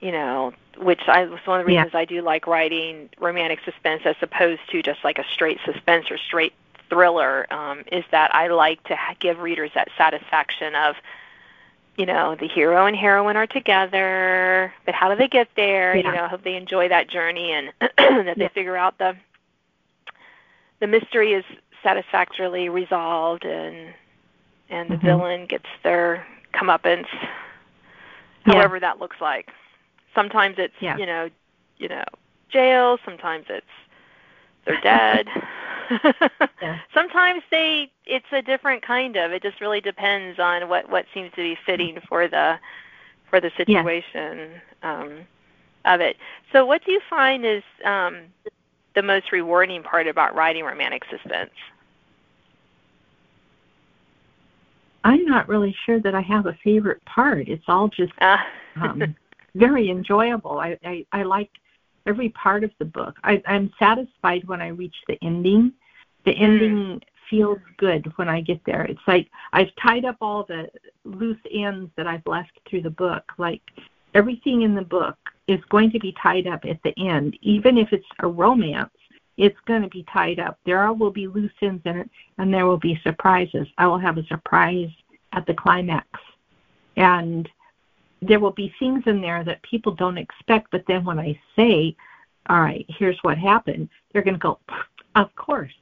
you 0.00 0.12
know, 0.12 0.52
which 0.76 1.02
I 1.06 1.24
was 1.24 1.40
one 1.46 1.60
of 1.60 1.66
the 1.66 1.72
reasons 1.72 1.92
yeah. 1.94 2.00
I 2.00 2.04
do 2.04 2.20
like 2.20 2.46
writing 2.46 3.08
romantic 3.18 3.60
suspense 3.64 4.02
as 4.04 4.16
opposed 4.20 4.60
to 4.70 4.82
just 4.82 5.02
like 5.04 5.18
a 5.18 5.24
straight 5.32 5.58
suspense 5.64 6.10
or 6.10 6.18
straight 6.18 6.52
thriller. 6.90 7.46
Um, 7.52 7.84
is 7.90 8.04
that 8.10 8.34
I 8.34 8.48
like 8.48 8.82
to 8.84 8.96
give 9.20 9.38
readers 9.38 9.70
that 9.74 9.88
satisfaction 9.96 10.74
of 10.74 10.96
you 11.96 12.04
know, 12.04 12.36
the 12.38 12.46
hero 12.46 12.84
and 12.86 12.94
heroine 12.94 13.36
are 13.36 13.46
together, 13.46 14.72
but 14.84 14.94
how 14.94 15.08
do 15.08 15.16
they 15.16 15.28
get 15.28 15.48
there? 15.56 15.96
Yeah. 15.96 16.10
You 16.10 16.16
know, 16.16 16.24
I 16.24 16.28
hope 16.28 16.42
they 16.42 16.54
enjoy 16.54 16.88
that 16.88 17.08
journey 17.08 17.52
and 17.52 17.72
that 18.26 18.36
they 18.36 18.48
figure 18.48 18.76
out 18.76 18.98
the 18.98 19.16
the 20.78 20.86
mystery 20.86 21.32
is 21.32 21.44
satisfactorily 21.86 22.68
resolved 22.68 23.44
and 23.44 23.94
and 24.68 24.90
the 24.90 24.96
mm-hmm. 24.96 25.06
villain 25.06 25.46
gets 25.46 25.68
their 25.84 26.26
comeuppance 26.52 27.06
however 28.44 28.76
yeah. 28.76 28.80
that 28.80 28.98
looks 28.98 29.16
like. 29.20 29.50
Sometimes 30.12 30.56
it's 30.58 30.74
yeah. 30.80 30.96
you 30.96 31.06
know, 31.06 31.28
you 31.78 31.88
know, 31.88 32.04
jail, 32.50 32.98
sometimes 33.04 33.46
it's 33.48 33.66
they're 34.64 34.80
dead. 34.80 35.28
yeah. 36.60 36.78
Sometimes 36.94 37.42
they 37.52 37.92
it's 38.06 38.26
a 38.32 38.42
different 38.42 38.82
kind 38.82 39.16
of. 39.16 39.30
It 39.30 39.42
just 39.42 39.60
really 39.60 39.80
depends 39.80 40.40
on 40.40 40.68
what 40.68 40.90
what 40.90 41.06
seems 41.14 41.30
to 41.32 41.36
be 41.36 41.56
fitting 41.64 41.98
for 42.08 42.26
the 42.26 42.58
for 43.30 43.40
the 43.40 43.52
situation 43.56 44.50
um, 44.82 45.20
of 45.84 46.00
it. 46.00 46.16
So, 46.52 46.66
what 46.66 46.84
do 46.84 46.90
you 46.90 47.00
find 47.08 47.46
is 47.46 47.62
um, 47.84 48.22
the 48.94 49.02
most 49.02 49.30
rewarding 49.30 49.82
part 49.82 50.08
about 50.08 50.34
writing 50.34 50.64
romantic 50.64 51.04
suspense? 51.08 51.50
I'm 55.06 55.24
not 55.24 55.48
really 55.48 55.74
sure 55.86 56.00
that 56.00 56.16
I 56.16 56.20
have 56.22 56.46
a 56.46 56.58
favorite 56.64 57.02
part. 57.04 57.48
It's 57.48 57.64
all 57.68 57.88
just 57.88 58.12
uh. 58.20 58.38
um, 58.82 59.14
very 59.54 59.88
enjoyable. 59.88 60.58
I, 60.58 60.76
I 60.84 61.06
I 61.12 61.22
like 61.22 61.50
every 62.06 62.30
part 62.30 62.64
of 62.64 62.72
the 62.80 62.84
book. 62.84 63.14
I, 63.22 63.40
I'm 63.46 63.70
satisfied 63.78 64.46
when 64.48 64.60
I 64.60 64.68
reach 64.68 64.96
the 65.06 65.16
ending. 65.22 65.72
The 66.24 66.32
mm. 66.32 66.42
ending 66.42 67.02
feels 67.30 67.58
good 67.76 68.12
when 68.16 68.28
I 68.28 68.40
get 68.40 68.60
there. 68.66 68.82
It's 68.82 69.06
like 69.06 69.28
I've 69.52 69.70
tied 69.80 70.04
up 70.04 70.16
all 70.20 70.42
the 70.42 70.68
loose 71.04 71.38
ends 71.52 71.90
that 71.96 72.08
I've 72.08 72.26
left 72.26 72.58
through 72.68 72.82
the 72.82 72.90
book. 72.90 73.22
Like 73.38 73.62
everything 74.12 74.62
in 74.62 74.74
the 74.74 74.82
book 74.82 75.16
is 75.46 75.60
going 75.68 75.92
to 75.92 76.00
be 76.00 76.16
tied 76.20 76.48
up 76.48 76.64
at 76.64 76.82
the 76.82 76.94
end, 76.98 77.38
even 77.42 77.78
if 77.78 77.92
it's 77.92 78.06
a 78.18 78.26
romance. 78.26 78.90
It's 79.36 79.58
going 79.66 79.82
to 79.82 79.88
be 79.88 80.04
tied 80.12 80.38
up. 80.38 80.58
There 80.64 80.90
will 80.92 81.10
be 81.10 81.26
loose 81.26 81.52
ends 81.60 81.82
in 81.84 81.98
it, 81.98 82.10
and 82.38 82.52
there 82.52 82.66
will 82.66 82.78
be 82.78 82.98
surprises. 83.02 83.66
I 83.76 83.86
will 83.86 83.98
have 83.98 84.16
a 84.18 84.26
surprise 84.26 84.90
at 85.32 85.46
the 85.46 85.54
climax, 85.54 86.08
and 86.96 87.48
there 88.22 88.40
will 88.40 88.52
be 88.52 88.74
things 88.78 89.02
in 89.06 89.20
there 89.20 89.44
that 89.44 89.62
people 89.62 89.94
don't 89.94 90.18
expect. 90.18 90.70
But 90.70 90.84
then 90.88 91.04
when 91.04 91.18
I 91.18 91.38
say, 91.54 91.94
"All 92.48 92.60
right, 92.60 92.86
here's 92.88 93.18
what 93.22 93.36
happened," 93.36 93.90
they're 94.12 94.22
going 94.22 94.34
to 94.34 94.40
go, 94.40 94.58
"Of 95.14 95.34
course." 95.36 95.74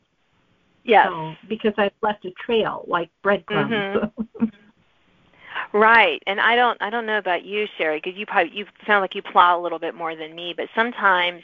Yes. 0.84 1.08
So, 1.08 1.34
because 1.48 1.72
I've 1.78 1.92
left 2.02 2.24
a 2.24 2.30
trail 2.32 2.84
like 2.86 3.10
breadcrumbs. 3.22 3.72
Mm-hmm. 3.72 4.44
right, 5.78 6.22
and 6.26 6.40
I 6.40 6.56
don't 6.56 6.80
I 6.82 6.90
don't 6.90 7.06
know 7.06 7.18
about 7.18 7.44
you, 7.44 7.66
Sheri, 7.78 8.02
because 8.02 8.18
you 8.18 8.26
probably 8.26 8.52
you 8.52 8.66
sound 8.86 9.00
like 9.00 9.14
you 9.14 9.22
plow 9.22 9.58
a 9.58 9.62
little 9.62 9.78
bit 9.78 9.94
more 9.94 10.14
than 10.14 10.34
me, 10.34 10.54
but 10.56 10.68
sometimes 10.74 11.42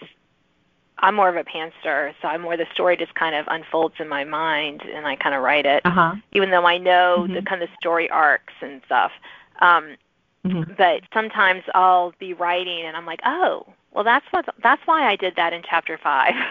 I'm 1.01 1.15
more 1.15 1.29
of 1.29 1.37
a 1.37 1.45
pantser, 1.45 2.15
so 2.21 2.29
I'm 2.29 2.43
more 2.43 2.57
the 2.57 2.67
story 2.73 2.97
just 2.97 3.15
kind 3.15 3.35
of 3.35 3.47
unfolds 3.49 3.97
in 3.99 4.09
my 4.09 4.25
mind 4.25 4.83
and 4.83 5.07
I 5.07 5.17
kind 5.17 5.35
of 5.35 5.43
write 5.43 5.67
it, 5.67 5.85
uh-huh. 5.85 6.15
even 6.33 6.51
though 6.51 6.67
I 6.67 6.79
know 6.79 7.21
mm-hmm. 7.21 7.35
the 7.35 7.43
kind 7.43 7.63
of 7.63 7.69
story 7.81 8.09
arcs 8.11 8.53
and 8.61 8.83
stuff. 8.87 9.13
Um, 9.61 9.97
mm-hmm. 10.47 10.73
But 10.77 11.03
sometimes 11.13 11.65
I'll 11.75 12.13
be 12.19 12.35
writing 12.35 12.85
and 12.85 12.97
I'm 12.97 13.07
like, 13.07 13.21
oh, 13.25 13.67
well 13.93 14.05
that's 14.05 14.27
what 14.31 14.47
that's 14.63 14.83
why 14.87 15.09
I 15.09 15.17
did 15.17 15.37
that 15.37 15.53
in 15.53 15.63
chapter 15.69 15.99
five. 15.99 16.35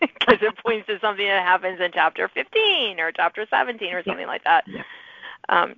because 0.00 0.38
it 0.42 0.56
points 0.64 0.86
to 0.86 0.98
something 1.00 1.26
that 1.26 1.42
happens 1.42 1.80
in 1.80 1.90
chapter 1.92 2.28
15 2.28 3.00
or 3.00 3.12
chapter 3.12 3.46
17 3.48 3.92
or 3.92 4.02
something 4.02 4.22
yeah. 4.22 4.26
like 4.26 4.44
that. 4.44 4.64
Yeah. 4.66 4.82
Um, 5.48 5.76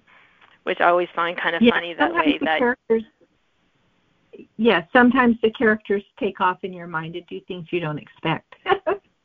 which 0.64 0.80
I 0.80 0.88
always 0.88 1.08
find 1.14 1.38
kind 1.38 1.54
of 1.54 1.62
yeah, 1.62 1.72
funny 1.72 1.94
that 1.94 2.12
way. 2.12 2.38
That 2.40 2.58
characters, 2.58 3.04
yeah, 4.56 4.84
sometimes 4.92 5.36
the 5.42 5.50
characters 5.50 6.02
take 6.18 6.40
off 6.40 6.58
in 6.62 6.72
your 6.72 6.86
mind 6.86 7.16
and 7.16 7.26
do 7.26 7.40
things 7.46 7.66
you 7.70 7.80
don't 7.80 7.98
expect. 7.98 8.54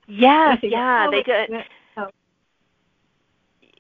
yes, 0.07 0.59
yeah, 0.63 1.07
oh, 1.07 1.11
they 1.11 1.23
do. 1.23 1.61
Oh. 1.97 2.09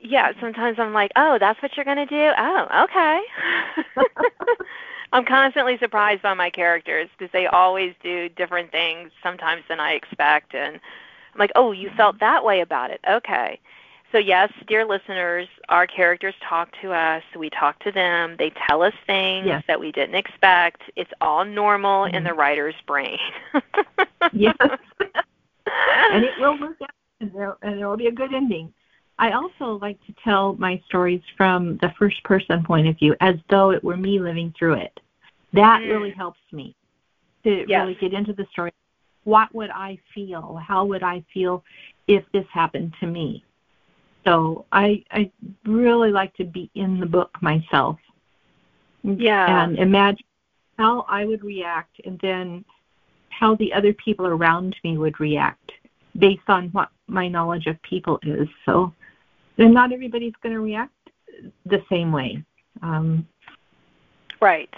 Yeah, 0.01 0.31
sometimes 0.39 0.77
I'm 0.79 0.93
like, 0.93 1.11
oh, 1.15 1.37
that's 1.39 1.61
what 1.61 1.75
you're 1.75 1.85
going 1.85 1.97
to 1.97 2.05
do? 2.05 2.31
Oh, 2.37 2.85
okay. 2.85 3.21
I'm 5.13 5.25
constantly 5.25 5.77
surprised 5.77 6.21
by 6.21 6.33
my 6.33 6.49
characters 6.49 7.09
because 7.17 7.31
they 7.33 7.45
always 7.47 7.93
do 8.01 8.29
different 8.29 8.71
things 8.71 9.11
sometimes 9.21 9.63
than 9.67 9.79
I 9.79 9.91
expect. 9.91 10.55
And 10.55 10.75
I'm 10.75 11.39
like, 11.39 11.51
oh, 11.55 11.71
you 11.71 11.89
felt 11.97 12.19
that 12.19 12.43
way 12.43 12.61
about 12.61 12.91
it. 12.91 13.01
Okay. 13.09 13.59
So, 14.11 14.17
yes, 14.17 14.51
dear 14.67 14.85
listeners, 14.85 15.47
our 15.69 15.87
characters 15.87 16.35
talk 16.47 16.69
to 16.81 16.91
us. 16.91 17.23
We 17.37 17.49
talk 17.49 17.79
to 17.83 17.91
them. 17.93 18.35
They 18.37 18.51
tell 18.67 18.83
us 18.83 18.93
things 19.07 19.47
yes. 19.47 19.63
that 19.67 19.79
we 19.79 19.93
didn't 19.93 20.15
expect. 20.15 20.81
It's 20.97 21.11
all 21.21 21.45
normal 21.45 22.05
mm-hmm. 22.05 22.15
in 22.15 22.23
the 22.25 22.33
writer's 22.33 22.75
brain. 22.85 23.17
yes. 24.33 24.55
and 24.59 26.25
it 26.25 26.31
will 26.39 26.59
work 26.59 26.77
out, 26.81 26.89
and 27.21 27.31
there, 27.33 27.55
and 27.61 27.79
there 27.79 27.87
will 27.87 27.95
be 27.95 28.07
a 28.07 28.11
good 28.11 28.33
ending. 28.33 28.73
I 29.17 29.31
also 29.31 29.79
like 29.81 30.03
to 30.07 30.15
tell 30.23 30.55
my 30.55 30.81
stories 30.87 31.21
from 31.37 31.77
the 31.77 31.93
first 31.97 32.21
person 32.23 32.63
point 32.63 32.87
of 32.87 32.97
view, 32.97 33.15
as 33.21 33.35
though 33.49 33.71
it 33.71 33.81
were 33.81 33.95
me 33.95 34.19
living 34.19 34.53
through 34.57 34.73
it. 34.73 34.99
That 35.53 35.81
mm. 35.81 35.89
really 35.89 36.11
helps 36.11 36.39
me 36.51 36.75
to 37.43 37.65
yes. 37.67 37.81
really 37.81 37.95
get 37.95 38.13
into 38.13 38.33
the 38.33 38.45
story. 38.51 38.71
What 39.23 39.53
would 39.55 39.69
I 39.69 39.99
feel? 40.13 40.55
How 40.55 40.83
would 40.85 41.03
I 41.03 41.23
feel 41.33 41.63
if 42.07 42.25
this 42.33 42.45
happened 42.51 42.93
to 42.99 43.07
me? 43.07 43.45
So 44.25 44.65
I 44.71 45.03
I 45.11 45.31
really 45.65 46.11
like 46.11 46.33
to 46.35 46.43
be 46.43 46.69
in 46.75 46.99
the 46.99 47.05
book 47.05 47.31
myself. 47.41 47.97
Yeah. 49.03 49.63
And 49.63 49.79
imagine 49.79 50.25
how 50.77 51.05
I 51.07 51.25
would 51.25 51.43
react 51.43 51.99
and 52.05 52.19
then 52.21 52.63
how 53.29 53.55
the 53.55 53.73
other 53.73 53.93
people 53.93 54.27
around 54.27 54.75
me 54.83 54.97
would 54.97 55.19
react 55.19 55.71
based 56.17 56.47
on 56.47 56.69
what 56.69 56.89
my 57.07 57.27
knowledge 57.27 57.65
of 57.65 57.81
people 57.81 58.19
is. 58.23 58.47
So 58.65 58.93
then 59.57 59.73
not 59.73 59.91
everybody's 59.91 60.33
going 60.43 60.53
to 60.53 60.61
react 60.61 60.93
the 61.65 61.83
same 61.89 62.11
way. 62.11 62.43
Um, 62.81 63.27
right, 64.39 64.73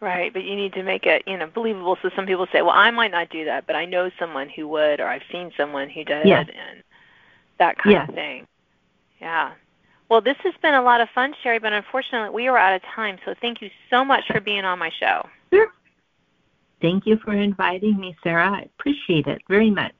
right. 0.00 0.32
But 0.32 0.44
you 0.44 0.54
need 0.54 0.72
to 0.74 0.82
make 0.82 1.06
it, 1.06 1.22
you 1.26 1.36
know, 1.36 1.48
believable. 1.52 1.96
So 2.02 2.10
some 2.14 2.26
people 2.26 2.46
say, 2.52 2.62
"Well, 2.62 2.70
I 2.70 2.90
might 2.90 3.10
not 3.10 3.30
do 3.30 3.44
that, 3.46 3.66
but 3.66 3.76
I 3.76 3.84
know 3.84 4.10
someone 4.18 4.48
who 4.48 4.68
would, 4.68 5.00
or 5.00 5.06
I've 5.06 5.22
seen 5.30 5.52
someone 5.56 5.88
who 5.88 6.04
did," 6.04 6.26
yes. 6.26 6.48
and 6.48 6.82
that 7.58 7.78
kind 7.78 7.92
yes. 7.92 8.08
of 8.08 8.14
thing. 8.14 8.46
Yeah. 9.20 9.52
Well, 10.08 10.20
this 10.20 10.36
has 10.44 10.54
been 10.60 10.74
a 10.74 10.82
lot 10.82 11.00
of 11.00 11.08
fun, 11.14 11.34
Sheri, 11.42 11.60
but 11.60 11.72
unfortunately 11.72 12.34
we 12.34 12.46
are 12.48 12.58
out 12.58 12.74
of 12.74 12.82
time. 12.94 13.18
So 13.24 13.34
thank 13.40 13.62
you 13.62 13.70
so 13.90 14.04
much 14.04 14.24
for 14.26 14.40
being 14.40 14.64
on 14.64 14.78
my 14.78 14.90
show. 15.00 15.28
Sure. 15.52 15.72
Thank 16.82 17.06
you 17.06 17.16
for 17.16 17.32
inviting 17.32 17.98
me, 17.98 18.14
Sarah. 18.22 18.50
I 18.50 18.60
appreciate 18.60 19.26
it 19.26 19.40
very 19.48 19.70
much. 19.70 19.94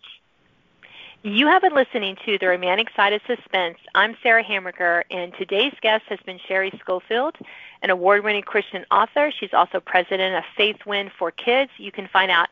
You 1.23 1.47
have 1.47 1.63
been 1.63 1.75
listening 1.75 2.19
to 2.27 2.39
The 2.39 2.49
Romantic 2.49 2.89
Side 2.95 3.15
of 3.15 3.23
Suspense. 3.27 3.79
I'm 3.95 4.15
Sarah 4.23 4.43
Hamaker, 4.43 5.05
and 5.11 5.33
today's 5.39 5.73
guest 5.81 6.05
has 6.11 6.19
been 6.27 6.39
Sheri 6.47 6.79
Schofield, 6.81 7.37
an 7.81 7.89
award-winning 7.89 8.43
Christian 8.43 8.85
author. 8.91 9.33
She's 9.41 9.55
also 9.55 9.81
president 9.81 10.35
of 10.35 10.45
Faith 10.55 10.85
Wind 10.85 11.13
for 11.19 11.31
Kids. 11.31 11.71
You 11.79 11.91
can 11.91 12.09
find 12.09 12.31
out 12.31 12.49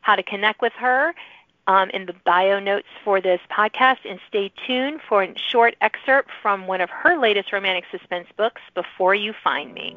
how 0.00 0.16
to 0.16 0.22
connect 0.22 0.62
with 0.62 0.72
her 0.72 1.14
um, 1.66 1.90
in 1.90 2.06
the 2.06 2.14
bio 2.24 2.58
notes 2.58 2.88
for 3.04 3.20
this 3.20 3.40
podcast, 3.50 3.98
and 4.04 4.20
stay 4.28 4.52
tuned 4.66 5.00
for 5.08 5.22
a 5.22 5.34
short 5.38 5.74
excerpt 5.80 6.30
from 6.42 6.66
one 6.66 6.80
of 6.80 6.90
her 6.90 7.16
latest 7.18 7.52
romantic 7.52 7.84
suspense 7.90 8.28
books, 8.36 8.60
Before 8.74 9.14
You 9.14 9.32
Find 9.42 9.72
Me. 9.74 9.96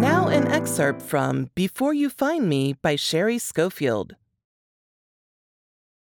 Now, 0.00 0.28
an 0.28 0.46
excerpt 0.48 1.02
from 1.02 1.50
Before 1.54 1.92
You 1.92 2.08
Find 2.08 2.48
Me 2.48 2.74
by 2.74 2.96
Sheri 2.96 3.40
Schofield. 3.40 4.16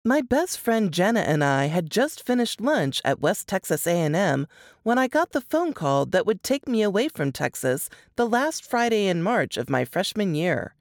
My 0.08 0.22
best 0.22 0.58
friend 0.58 0.94
Jenna 0.94 1.20
and 1.20 1.44
I 1.44 1.66
had 1.66 1.92
just 1.92 2.26
finished 2.26 2.62
lunch 2.62 3.02
at 3.04 3.20
West 3.20 3.46
Texas 3.46 3.86
A&M 3.86 4.48
when 4.84 4.98
I 4.98 5.10
got 5.10 5.34
the 5.34 5.42
phone 5.42 5.74
call 5.74 6.06
that 6.06 6.26
would 6.26 6.44
take 6.44 6.66
me 6.66 6.82
away 6.82 7.10
from 7.10 7.34
Texas 7.34 7.90
the 8.16 8.26
last 8.26 8.64
Friday 8.64 9.08
in 9.08 9.22
March 9.22 9.58
of 9.58 9.70
my 9.70 9.84
freshman 9.84 10.34
year. 10.34 10.77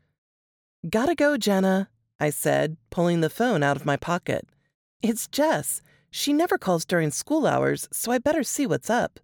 Gotta 0.88 1.14
go, 1.16 1.36
Jenna, 1.36 1.88
I 2.20 2.30
said, 2.30 2.76
pulling 2.90 3.20
the 3.20 3.30
phone 3.30 3.62
out 3.62 3.76
of 3.76 3.86
my 3.86 3.96
pocket. 3.96 4.46
It's 5.02 5.26
Jess. 5.26 5.82
She 6.10 6.32
never 6.32 6.58
calls 6.58 6.84
during 6.84 7.10
school 7.10 7.46
hours, 7.46 7.88
so 7.90 8.12
I 8.12 8.18
better 8.18 8.44
see 8.44 8.66
what's 8.66 8.90
up. 8.90 9.18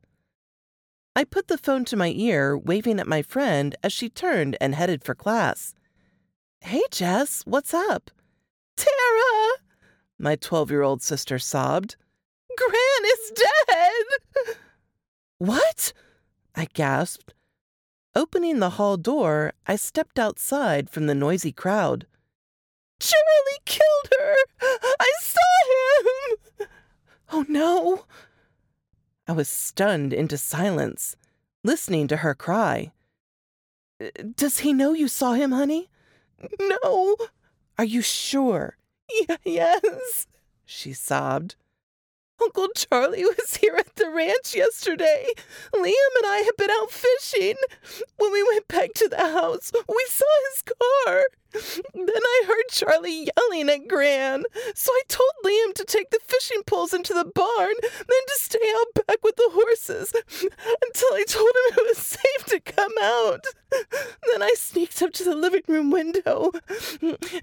I 1.14 1.23
put 1.25 1.47
the 1.47 1.59
phone 1.59 1.85
to 1.85 1.97
my 1.97 2.12
ear, 2.16 2.57
waving 2.59 2.99
at 2.99 3.07
my 3.07 3.23
friend 3.23 3.76
as 3.83 3.92
she 3.92 4.09
turned 4.09 4.57
and 4.61 4.75
headed 4.75 5.04
for 5.04 5.14
class. 5.14 5.75
Hey, 6.61 6.83
Jess, 6.90 7.42
what's 7.45 7.75
up? 7.75 8.11
Tara! 8.76 9.52
my 10.19 10.37
12 10.37 10.71
year 10.71 10.83
old 10.83 11.02
sister 11.02 11.38
sobbed. 11.38 11.97
Gran 12.57 13.12
is 13.12 13.33
dead! 13.35 14.57
What? 15.38 15.92
I 16.54 16.66
gasped. 16.73 17.35
Opening 18.14 18.59
the 18.59 18.71
hall 18.71 18.97
door, 18.97 19.54
I 19.66 19.76
stepped 19.76 20.19
outside 20.19 20.90
from 20.90 21.07
the 21.07 21.14
noisy 21.14 21.52
crowd. 21.52 22.07
Charlie 23.00 23.62
killed 23.64 24.09
her! 24.19 24.35
I 25.00 25.12
saw 25.21 25.40
him! 26.61 26.69
Oh 27.33 27.47
no! 27.49 28.04
I 29.26 29.33
was 29.33 29.49
stunned 29.49 30.12
into 30.12 30.37
silence, 30.37 31.16
listening 31.64 32.07
to 32.09 32.19
her 32.19 32.35
cry. 32.35 32.92
Uh, 33.99 34.09
does 34.37 34.59
he 34.59 34.73
know 34.75 34.92
you 34.92 35.09
saw 35.09 35.33
him, 35.33 35.52
honey? 35.52 35.88
No. 36.61 37.16
Are 37.78 37.85
you 37.85 38.02
sure? 38.02 38.76
Y- 39.11 39.37
yes, 39.45 40.26
she 40.66 40.92
sobbed. 40.92 41.54
Uncle 42.41 42.69
Charlie 42.75 43.25
was 43.25 43.57
here 43.57 43.75
at 43.79 43.95
the 43.97 44.11
ranch 44.11 44.55
yesterday. 44.55 45.27
Liam 45.75 46.12
and 46.19 46.27
I 46.27 46.43
had 46.45 46.57
been 46.57 46.71
out 46.71 46.91
fishing. 46.91 47.55
When 48.17 48.33
we 48.33 48.43
went 48.43 48.69
back 48.69 48.93
to 48.95 49.09
the 49.09 49.17
house, 49.17 49.73
we 49.89 50.07
saw 50.09 50.25
his 50.51 50.62
car. 50.62 51.23
Then 51.95 52.09
I 52.09 52.45
heard 52.47 52.69
Charlie 52.71 53.29
yelling 53.37 53.69
at 53.69 53.87
Gran. 53.89 54.45
So 54.75 54.91
I 54.93 55.03
told 55.09 55.31
Liam 55.45 55.75
to 55.75 55.85
take 55.85 56.11
the 56.11 56.19
fishing 56.27 56.62
poles 56.67 56.95
into 56.95 57.15
the 57.15 57.25
barn, 57.25 57.75
then 57.81 58.25
to 58.27 58.35
stay 58.35 58.73
out 58.77 59.07
back 59.07 59.19
with 59.23 59.37
the 59.37 59.51
horses 59.53 60.12
until 60.12 61.09
I 61.15 61.25
told 61.29 61.49
him 61.49 61.79
it 61.79 61.89
was 61.89 61.99
safe 61.99 62.45
to 62.47 62.61
come 62.61 62.93
out. 63.03 63.45
Then 64.31 64.43
I 64.43 64.55
sneaked 64.57 65.01
up 65.03 65.12
to 65.15 65.25
the 65.25 65.37
living 65.37 65.62
room 65.69 65.91
window 65.91 66.53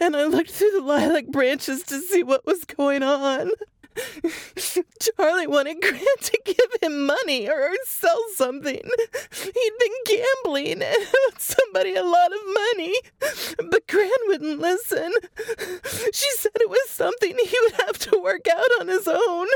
and 0.02 0.16
I 0.16 0.26
looked 0.26 0.52
through 0.52 0.72
the 0.72 0.82
lilac 0.82 1.28
branches 1.28 1.84
to 1.84 2.00
see 2.00 2.24
what 2.24 2.46
was 2.46 2.66
going 2.66 3.04
on. 3.04 3.52
Charlie 5.02 5.48
wanted 5.48 5.82
Gran 5.82 6.00
to 6.22 6.40
give 6.46 6.82
him 6.82 7.06
money 7.06 7.50
or 7.50 7.72
sell 7.86 8.20
something. 8.36 8.82
He'd 9.32 9.74
been 9.80 10.18
gambling 10.44 10.82
and 10.84 11.08
owed 11.28 11.40
somebody 11.40 11.96
a 11.96 12.04
lot 12.04 12.32
of 12.32 12.40
money, 12.54 12.96
but 13.70 13.88
Gran 13.88 14.12
wouldn't 14.28 14.60
listen. 14.60 15.14
She 16.14 16.32
said 16.38 16.52
it 16.56 16.70
was 16.70 16.90
something 16.90 17.36
he 17.38 17.58
would 17.64 17.86
have 17.86 17.98
to 18.00 18.20
work 18.20 18.48
out 18.48 18.80
on 18.80 18.88
his 18.88 19.08
own. 19.08 19.48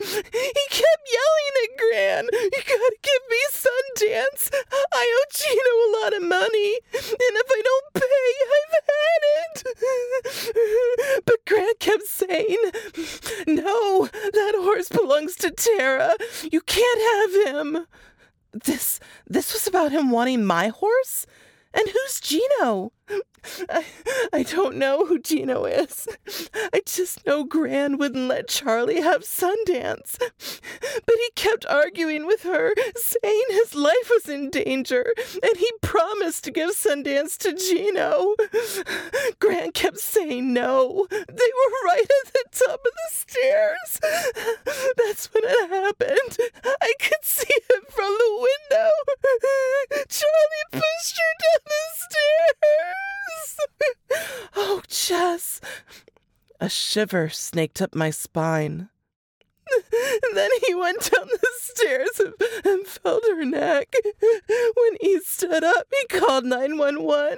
He 0.00 0.64
kept 0.70 1.04
yelling 1.12 1.54
at 1.62 1.78
Gran, 1.78 2.28
You 2.32 2.62
gotta 2.66 2.96
give 3.02 3.22
me 3.30 3.40
Sundance. 3.52 4.50
I 4.92 5.04
owe 5.14 5.26
Gino 5.32 5.72
a 5.76 5.92
lot 6.02 6.14
of 6.14 6.22
money, 6.22 6.80
and 6.94 7.14
if 7.14 7.48
I 7.50 7.62
don't 7.62 7.94
pay, 7.94 8.32
I've 8.56 8.74
had 8.90 9.22
it. 9.36 9.54
But 11.26 11.44
Gran 11.46 11.72
kept 11.78 12.06
saying, 12.06 12.58
No, 13.46 14.08
that 14.10 14.54
horse 14.56 14.88
belongs 14.88 15.36
to 15.36 15.50
Tara. 15.64 16.14
You 16.50 16.60
can't 16.60 17.00
have 17.00 17.54
him. 17.54 17.86
This 18.52 19.00
this 19.26 19.52
was 19.52 19.66
about 19.66 19.92
him 19.92 20.10
wanting 20.10 20.44
my 20.44 20.68
horse? 20.68 21.26
And 21.72 21.88
who's 21.88 22.20
Gino? 22.20 22.92
I, 23.70 23.84
I 24.32 24.42
don't 24.42 24.76
know 24.76 25.06
who 25.06 25.18
Gino 25.18 25.64
is. 25.64 26.08
I 26.72 26.80
just 26.86 27.26
know 27.26 27.44
Gran 27.44 27.98
wouldn't 27.98 28.28
let 28.28 28.48
Charlie 28.48 29.00
have 29.00 29.22
Sundance. 29.22 30.18
But 30.18 31.16
he 31.16 31.30
kept 31.34 31.66
arguing 31.66 32.26
with 32.26 32.42
her, 32.42 32.74
saying 32.96 33.44
his 33.50 33.74
life 33.74 34.10
was 34.10 34.28
in 34.28 34.50
danger, 34.50 35.12
and 35.42 35.56
he 35.56 35.70
promised 35.82 36.44
to 36.44 36.50
give 36.50 36.70
Sundance 36.70 37.36
to 37.38 37.54
Gino. 37.54 38.34
Gran 39.38 39.72
kept 39.72 39.98
saying 39.98 40.52
no. 40.52 41.06
They 41.10 41.16
were 41.26 41.86
right 41.86 42.02
at 42.02 42.32
the 42.32 42.44
top 42.52 42.80
of 42.84 42.92
the 42.92 43.10
stairs. 43.10 44.00
That's 44.96 45.32
when 45.32 45.44
it 45.44 45.70
happened. 45.70 46.38
I 46.64 46.94
could 47.00 47.22
see 47.22 47.52
it 47.52 47.92
from 47.92 48.12
the 48.12 48.48
window. 48.48 48.90
Charlie 50.08 50.66
pushed 50.72 51.18
her 51.18 51.34
down 51.44 51.62
the 51.66 51.84
stairs. 51.94 53.56
Oh, 54.56 54.82
Jess. 54.88 55.60
A 56.64 56.68
shiver 56.70 57.28
snaked 57.28 57.82
up 57.82 57.94
my 57.94 58.08
spine. 58.08 58.88
then 60.34 60.48
he 60.66 60.74
went 60.74 61.10
down 61.12 61.28
the 61.28 61.50
stairs 61.58 62.18
and, 62.18 62.32
and 62.64 62.86
felt 62.86 63.22
her 63.26 63.44
neck. 63.44 63.94
When 64.74 64.96
he 65.02 65.20
stood 65.20 65.62
up, 65.62 65.86
he 65.92 66.18
called 66.18 66.46
911 66.46 67.36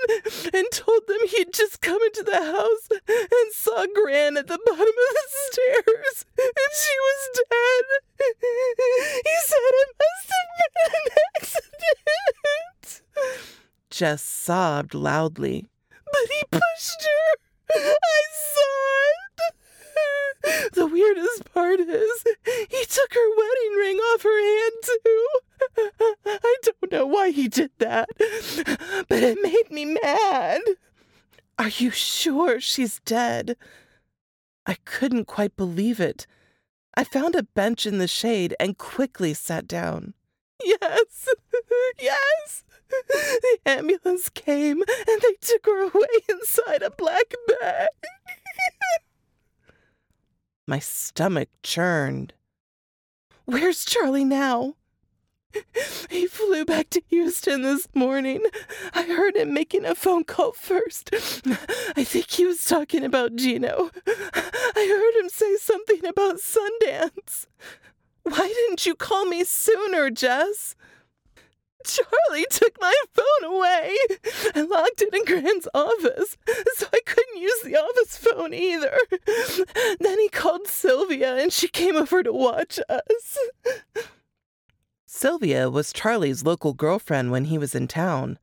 and 0.54 0.66
told 0.70 1.08
them 1.08 1.18
he'd 1.26 1.52
just 1.52 1.80
come 1.80 2.00
into 2.02 2.22
the 2.22 2.36
house 2.36 2.88
and 3.08 3.52
saw 3.52 3.84
Gran 3.96 4.36
at 4.36 4.46
the 4.46 4.60
bottom 4.64 4.80
of 4.80 4.86
the 4.86 5.28
stairs 5.50 6.24
and 6.38 6.72
she 6.76 6.94
was 7.00 7.40
dead. 7.50 7.84
He 9.24 9.36
said 9.42 9.58
it 9.58 9.88
must 9.98 10.30
have 10.30 10.70
been 10.76 10.94
an 11.02 11.08
accident. 11.34 13.02
Jess 13.90 14.22
sobbed 14.22 14.94
loudly. 14.94 15.66
But 15.90 16.30
he 16.30 16.42
pushed 16.52 17.02
her. 17.02 17.45
I 17.74 18.22
saw 18.32 19.02
it. 19.48 20.72
The 20.74 20.86
weirdest 20.86 21.52
part 21.52 21.80
is 21.80 22.24
he 22.44 22.84
took 22.84 23.14
her 23.14 23.36
wedding 23.36 23.74
ring 23.78 23.96
off 23.98 24.22
her 24.22 24.40
hand, 24.40 24.72
too. 24.82 25.28
I 26.26 26.56
don't 26.62 26.92
know 26.92 27.06
why 27.06 27.30
he 27.30 27.48
did 27.48 27.70
that, 27.78 28.08
but 29.08 29.22
it 29.22 29.38
made 29.42 29.70
me 29.70 29.96
mad. 30.02 30.60
Are 31.58 31.68
you 31.68 31.90
sure 31.90 32.60
she's 32.60 33.00
dead? 33.00 33.56
I 34.66 34.76
couldn't 34.84 35.24
quite 35.26 35.56
believe 35.56 36.00
it. 36.00 36.26
I 36.94 37.04
found 37.04 37.34
a 37.34 37.42
bench 37.42 37.86
in 37.86 37.98
the 37.98 38.08
shade 38.08 38.54
and 38.58 38.78
quickly 38.78 39.34
sat 39.34 39.66
down. 39.66 40.14
Yes, 40.62 41.28
yes. 42.00 42.64
The 42.88 43.58
ambulance 43.66 44.28
came 44.28 44.82
and 44.82 45.20
they 45.22 45.34
took 45.40 45.66
her 45.66 45.82
away 45.84 46.06
inside 46.28 46.82
a 46.82 46.90
black 46.90 47.34
bag. 47.60 47.88
My 50.66 50.78
stomach 50.78 51.48
churned. 51.62 52.34
Where's 53.44 53.84
Charlie 53.84 54.24
now? 54.24 54.74
He 56.10 56.26
flew 56.26 56.64
back 56.64 56.90
to 56.90 57.02
Houston 57.08 57.62
this 57.62 57.88
morning. 57.94 58.42
I 58.92 59.02
heard 59.04 59.36
him 59.36 59.54
making 59.54 59.84
a 59.84 59.94
phone 59.94 60.24
call 60.24 60.52
first. 60.52 61.10
I 61.96 62.04
think 62.04 62.30
he 62.30 62.44
was 62.44 62.64
talking 62.64 63.04
about 63.04 63.36
Gino. 63.36 63.90
I 64.06 64.86
heard 64.88 65.22
him 65.22 65.28
say 65.28 65.56
something 65.56 66.04
about 66.04 66.36
Sundance. 66.36 67.46
Why 68.24 68.48
didn't 68.48 68.84
you 68.84 68.94
call 68.94 69.24
me 69.24 69.44
sooner, 69.44 70.10
Jess? 70.10 70.74
Charlie 71.86 72.46
took 72.50 72.80
my 72.80 72.94
phone 73.12 73.52
away 73.52 73.96
and 74.54 74.68
locked 74.68 75.02
it 75.02 75.14
in 75.14 75.24
Gran's 75.24 75.68
office, 75.74 76.36
so 76.76 76.86
I 76.92 77.00
couldn't 77.06 77.40
use 77.40 77.62
the 77.62 77.76
office 77.76 78.16
phone 78.16 78.52
either. 78.52 78.96
Then 80.00 80.18
he 80.18 80.28
called 80.28 80.66
Sylvia 80.66 81.36
and 81.36 81.52
she 81.52 81.68
came 81.68 81.96
over 81.96 82.22
to 82.22 82.32
watch 82.32 82.78
us. 82.88 83.38
Sylvia 85.06 85.70
was 85.70 85.92
Charlie's 85.92 86.44
local 86.44 86.74
girlfriend 86.74 87.30
when 87.30 87.46
he 87.46 87.56
was 87.56 87.74
in 87.74 87.88
town. 87.88 88.38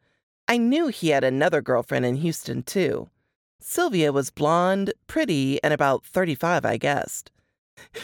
I 0.47 0.57
knew 0.57 0.87
he 0.87 1.09
had 1.09 1.23
another 1.23 1.61
girlfriend 1.61 2.05
in 2.05 2.15
Houston, 2.17 2.63
too. 2.63 3.09
Sylvia 3.59 4.11
was 4.11 4.29
blonde, 4.29 4.91
pretty, 5.07 5.61
and 5.63 5.73
about 5.73 6.03
35, 6.03 6.65
I 6.65 6.77
guessed. 6.77 7.31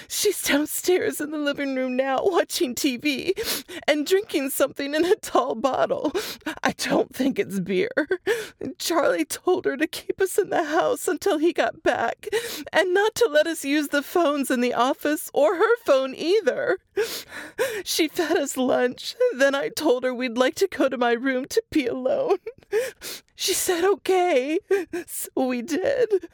She's 0.07 0.41
downstairs 0.43 1.21
in 1.21 1.31
the 1.31 1.37
living 1.37 1.75
room 1.75 1.95
now 1.95 2.19
watching 2.23 2.75
TV 2.75 3.33
and 3.87 4.05
drinking 4.05 4.49
something 4.49 4.93
in 4.93 5.05
a 5.05 5.15
tall 5.15 5.55
bottle. 5.55 6.11
I 6.63 6.73
don't 6.73 7.13
think 7.15 7.39
it's 7.39 7.59
beer. 7.59 7.89
Charlie 8.77 9.25
told 9.25 9.65
her 9.65 9.77
to 9.77 9.87
keep 9.87 10.21
us 10.21 10.37
in 10.37 10.49
the 10.49 10.63
house 10.63 11.07
until 11.07 11.37
he 11.37 11.53
got 11.53 11.83
back 11.83 12.27
and 12.71 12.93
not 12.93 13.15
to 13.15 13.29
let 13.31 13.47
us 13.47 13.65
use 13.65 13.89
the 13.89 14.03
phones 14.03 14.51
in 14.51 14.61
the 14.61 14.73
office 14.73 15.29
or 15.33 15.55
her 15.55 15.77
phone 15.85 16.13
either. 16.15 16.79
She 17.83 18.07
fed 18.07 18.37
us 18.37 18.57
lunch. 18.57 19.15
Then 19.35 19.55
I 19.55 19.69
told 19.69 20.03
her 20.03 20.13
we'd 20.13 20.37
like 20.37 20.55
to 20.55 20.67
go 20.67 20.89
to 20.89 20.97
my 20.97 21.13
room 21.13 21.45
to 21.45 21.63
be 21.71 21.87
alone. 21.87 22.37
She 23.35 23.53
said 23.53 23.85
okay, 23.85 24.59
so 25.07 25.29
we 25.35 25.61
did. 25.61 26.27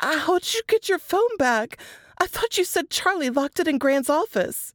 How'd 0.00 0.54
you 0.54 0.62
get 0.68 0.88
your 0.88 0.98
phone 0.98 1.36
back? 1.38 1.78
I 2.18 2.26
thought 2.26 2.58
you 2.58 2.64
said 2.64 2.90
Charlie 2.90 3.30
locked 3.30 3.60
it 3.60 3.68
in 3.68 3.78
Gran's 3.78 4.10
office. 4.10 4.74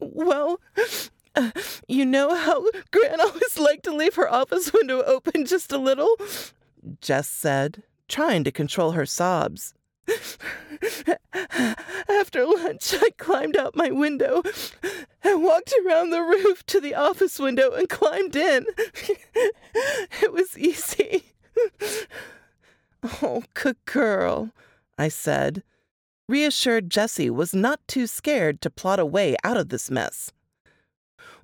Well, 0.00 0.60
uh, 1.34 1.50
you 1.88 2.04
know 2.04 2.34
how 2.34 2.66
Gran 2.90 3.20
always 3.22 3.58
liked 3.58 3.84
to 3.84 3.94
leave 3.94 4.14
her 4.16 4.30
office 4.30 4.72
window 4.72 5.02
open 5.02 5.46
just 5.46 5.72
a 5.72 5.78
little? 5.78 6.16
Jess 7.00 7.28
said, 7.28 7.82
trying 8.08 8.44
to 8.44 8.52
control 8.52 8.92
her 8.92 9.06
sobs. 9.06 9.74
After 12.08 12.46
lunch, 12.46 12.94
I 13.00 13.10
climbed 13.16 13.56
out 13.56 13.74
my 13.74 13.90
window 13.90 14.42
and 15.22 15.42
walked 15.42 15.72
around 15.84 16.10
the 16.10 16.20
roof 16.20 16.66
to 16.66 16.80
the 16.80 16.94
office 16.94 17.38
window 17.38 17.72
and 17.72 17.88
climbed 17.88 18.36
in. 18.36 18.66
it 20.20 20.32
was 20.32 20.58
easy. 20.58 21.32
Oh, 23.04 23.42
good 23.52 23.76
girl, 23.84 24.50
I 24.96 25.08
said. 25.08 25.62
reassured 26.26 26.88
Jessie 26.88 27.28
was 27.28 27.54
not 27.54 27.86
too 27.86 28.06
scared 28.06 28.62
to 28.62 28.70
plot 28.70 28.98
a 28.98 29.04
way 29.04 29.36
out 29.44 29.58
of 29.58 29.68
this 29.68 29.90
mess. 29.90 30.32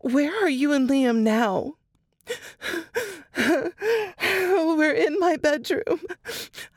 Where 0.01 0.33
are 0.43 0.49
you 0.49 0.73
and 0.73 0.89
Liam 0.89 1.19
now? 1.19 1.75
We're 3.37 4.95
in 4.95 5.19
my 5.19 5.37
bedroom. 5.37 6.01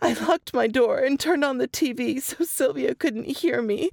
I 0.02 0.14
locked 0.14 0.54
my 0.54 0.68
door 0.68 0.98
and 1.00 1.18
turned 1.18 1.46
on 1.46 1.60
the 1.60 1.68
TV 1.70 2.22
so 2.22 2.44
Sylvia 2.44 2.94
couldn't 2.94 3.38
hear 3.38 3.62
me. 3.62 3.90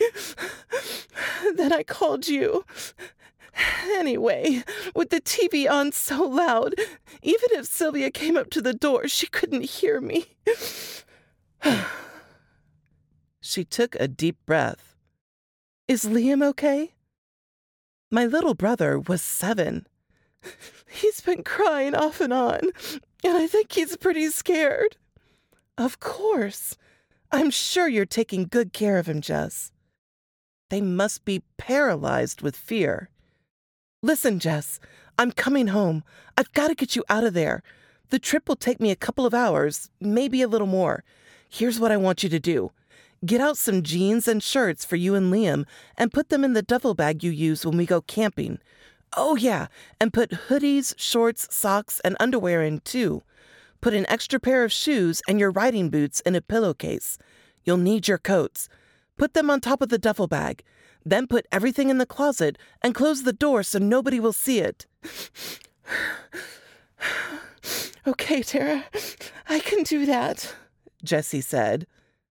Then 1.54 1.72
I 1.72 1.84
called 1.84 2.26
you. 2.26 2.64
Anyway, 3.92 4.62
with 4.94 5.10
the 5.10 5.20
TV 5.20 5.70
on 5.70 5.92
so 5.92 6.24
loud, 6.24 6.74
even 7.22 7.48
if 7.52 7.66
Sylvia 7.66 8.10
came 8.10 8.36
up 8.36 8.50
to 8.50 8.62
the 8.62 8.72
door, 8.72 9.08
she 9.08 9.26
couldn't 9.26 9.64
hear 9.64 10.00
me. 10.00 10.36
she 13.40 13.64
took 13.64 13.94
a 13.96 14.08
deep 14.08 14.38
breath. 14.46 14.96
Is 15.88 16.04
Liam 16.04 16.42
okay? 16.42 16.94
My 18.10 18.26
little 18.26 18.54
brother 18.54 18.98
was 18.98 19.22
seven. 19.22 19.86
He's 20.88 21.20
been 21.20 21.42
crying 21.44 21.94
off 21.94 22.20
and 22.20 22.32
on, 22.32 22.60
and 23.22 23.36
I 23.36 23.46
think 23.46 23.70
he's 23.72 23.96
pretty 23.96 24.28
scared. 24.30 24.96
Of 25.78 26.00
course. 26.00 26.76
I'm 27.30 27.50
sure 27.50 27.86
you're 27.86 28.06
taking 28.06 28.44
good 28.44 28.72
care 28.72 28.98
of 28.98 29.06
him, 29.06 29.20
Jess. 29.20 29.70
They 30.68 30.80
must 30.80 31.24
be 31.24 31.42
paralyzed 31.58 32.42
with 32.42 32.56
fear. 32.56 33.08
Listen, 34.02 34.38
Jess, 34.38 34.80
I'm 35.18 35.30
coming 35.30 35.66
home. 35.66 36.04
I've 36.38 36.50
got 36.54 36.68
to 36.68 36.74
get 36.74 36.96
you 36.96 37.04
out 37.10 37.22
of 37.22 37.34
there. 37.34 37.62
The 38.08 38.18
trip 38.18 38.48
will 38.48 38.56
take 38.56 38.80
me 38.80 38.90
a 38.90 38.96
couple 38.96 39.26
of 39.26 39.34
hours, 39.34 39.90
maybe 40.00 40.40
a 40.40 40.48
little 40.48 40.66
more. 40.66 41.04
Here's 41.50 41.78
what 41.78 41.92
I 41.92 41.98
want 41.98 42.22
you 42.22 42.30
to 42.30 42.40
do 42.40 42.70
get 43.26 43.42
out 43.42 43.58
some 43.58 43.82
jeans 43.82 44.26
and 44.26 44.42
shirts 44.42 44.86
for 44.86 44.96
you 44.96 45.14
and 45.14 45.30
Liam 45.30 45.66
and 45.98 46.14
put 46.14 46.30
them 46.30 46.42
in 46.42 46.54
the 46.54 46.62
duffel 46.62 46.94
bag 46.94 47.22
you 47.22 47.30
use 47.30 47.66
when 47.66 47.76
we 47.76 47.84
go 47.84 48.00
camping. 48.00 48.58
Oh, 49.14 49.36
yeah, 49.36 49.66
and 50.00 50.14
put 50.14 50.30
hoodies, 50.48 50.94
shorts, 50.96 51.54
socks, 51.54 52.00
and 52.02 52.16
underwear 52.18 52.62
in 52.62 52.80
too. 52.80 53.22
Put 53.82 53.92
an 53.92 54.06
extra 54.08 54.40
pair 54.40 54.64
of 54.64 54.72
shoes 54.72 55.20
and 55.28 55.38
your 55.38 55.50
riding 55.50 55.90
boots 55.90 56.20
in 56.20 56.34
a 56.34 56.40
pillowcase. 56.40 57.18
You'll 57.64 57.76
need 57.76 58.08
your 58.08 58.16
coats. 58.16 58.70
Put 59.18 59.34
them 59.34 59.50
on 59.50 59.60
top 59.60 59.82
of 59.82 59.90
the 59.90 59.98
duffel 59.98 60.26
bag. 60.26 60.64
Then 61.04 61.26
put 61.26 61.46
everything 61.50 61.90
in 61.90 61.98
the 61.98 62.06
closet 62.06 62.58
and 62.82 62.94
close 62.94 63.22
the 63.22 63.32
door 63.32 63.62
so 63.62 63.78
nobody 63.78 64.20
will 64.20 64.32
see 64.32 64.60
it. 64.60 64.86
okay, 68.06 68.42
Tara, 68.42 68.84
I 69.48 69.60
can 69.60 69.82
do 69.82 70.06
that, 70.06 70.54
Jessie 71.02 71.40
said, 71.40 71.86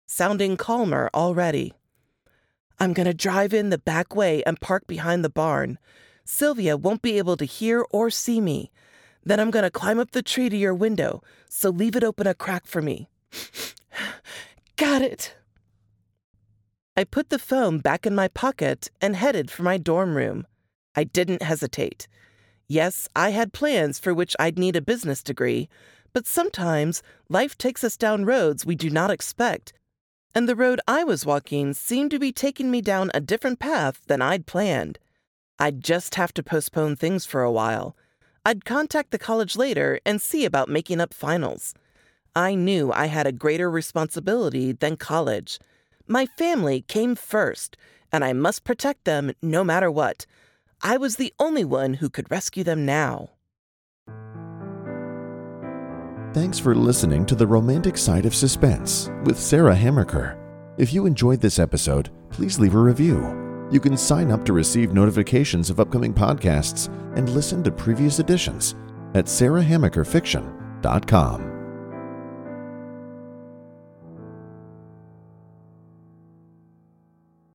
sounding 0.05 0.57
calmer 0.57 1.09
already. 1.13 1.73
I'm 2.79 2.93
going 2.93 3.05
to 3.05 3.13
drive 3.13 3.53
in 3.53 3.69
the 3.69 3.77
back 3.77 4.15
way 4.15 4.43
and 4.43 4.59
park 4.59 4.87
behind 4.87 5.23
the 5.23 5.29
barn. 5.29 5.77
Sylvia 6.25 6.77
won't 6.77 7.01
be 7.01 7.17
able 7.17 7.37
to 7.37 7.45
hear 7.45 7.85
or 7.91 8.09
see 8.09 8.41
me. 8.41 8.71
Then 9.23 9.39
I'm 9.39 9.51
going 9.51 9.63
to 9.63 9.71
climb 9.71 9.99
up 9.99 10.11
the 10.11 10.21
tree 10.21 10.49
to 10.49 10.57
your 10.57 10.73
window, 10.73 11.21
so 11.49 11.69
leave 11.69 11.95
it 11.95 12.03
open 12.03 12.27
a 12.27 12.33
crack 12.33 12.65
for 12.65 12.81
me. 12.81 13.09
Got 14.75 15.01
it. 15.01 15.35
I 16.95 17.03
put 17.05 17.29
the 17.29 17.39
phone 17.39 17.79
back 17.79 18.05
in 18.05 18.13
my 18.13 18.27
pocket 18.27 18.91
and 19.01 19.15
headed 19.15 19.49
for 19.49 19.63
my 19.63 19.77
dorm 19.77 20.15
room. 20.15 20.45
I 20.95 21.03
didn't 21.03 21.41
hesitate. 21.41 22.07
Yes, 22.67 23.09
I 23.15 23.31
had 23.31 23.51
plans 23.51 23.97
for 23.97 24.13
which 24.13 24.35
I'd 24.39 24.59
need 24.59 24.75
a 24.75 24.81
business 24.81 25.23
degree, 25.23 25.69
but 26.13 26.27
sometimes 26.27 27.01
life 27.29 27.57
takes 27.57 27.83
us 27.83 27.97
down 27.97 28.25
roads 28.25 28.63
we 28.63 28.75
do 28.75 28.91
not 28.91 29.09
expect, 29.09 29.73
and 30.35 30.47
the 30.47 30.55
road 30.55 30.79
I 30.87 31.03
was 31.03 31.25
walking 31.25 31.73
seemed 31.73 32.11
to 32.11 32.19
be 32.19 32.31
taking 32.31 32.69
me 32.69 32.79
down 32.79 33.09
a 33.13 33.19
different 33.19 33.59
path 33.59 34.01
than 34.05 34.21
I'd 34.21 34.45
planned. 34.45 34.99
I'd 35.57 35.83
just 35.83 36.13
have 36.15 36.33
to 36.35 36.43
postpone 36.43 36.95
things 36.95 37.25
for 37.25 37.41
a 37.41 37.51
while. 37.51 37.95
I'd 38.45 38.65
contact 38.65 39.09
the 39.09 39.19
college 39.19 39.55
later 39.55 39.99
and 40.05 40.21
see 40.21 40.45
about 40.45 40.69
making 40.69 41.01
up 41.01 41.13
finals. 41.13 41.73
I 42.35 42.53
knew 42.53 42.91
I 42.91 43.07
had 43.07 43.25
a 43.25 43.31
greater 43.31 43.69
responsibility 43.69 44.73
than 44.73 44.97
college. 44.97 45.59
My 46.07 46.25
family 46.25 46.81
came 46.81 47.15
first, 47.15 47.77
and 48.11 48.23
I 48.23 48.33
must 48.33 48.63
protect 48.63 49.05
them 49.05 49.31
no 49.41 49.63
matter 49.63 49.89
what. 49.89 50.25
I 50.81 50.97
was 50.97 51.15
the 51.15 51.33
only 51.39 51.63
one 51.63 51.95
who 51.95 52.09
could 52.09 52.29
rescue 52.29 52.63
them 52.63 52.85
now. 52.85 53.29
Thanks 56.33 56.59
for 56.59 56.75
listening 56.75 57.25
to 57.27 57.35
The 57.35 57.47
Romantic 57.47 57.97
Side 57.97 58.25
of 58.25 58.35
Suspense 58.35 59.09
with 59.23 59.39
Sarah 59.39 59.75
Hamaker. 59.75 60.37
If 60.77 60.91
you 60.91 61.05
enjoyed 61.05 61.39
this 61.39 61.59
episode, 61.59 62.09
please 62.31 62.59
leave 62.59 62.73
a 62.73 62.79
review. 62.79 63.67
You 63.71 63.79
can 63.79 63.95
sign 63.95 64.31
up 64.31 64.43
to 64.45 64.53
receive 64.53 64.93
notifications 64.93 65.69
of 65.69 65.79
upcoming 65.79 66.13
podcasts 66.13 66.87
and 67.15 67.29
listen 67.29 67.63
to 67.63 67.71
previous 67.71 68.19
editions 68.19 68.75
at 69.13 69.25
sarahhamakerfiction.com. 69.25 71.52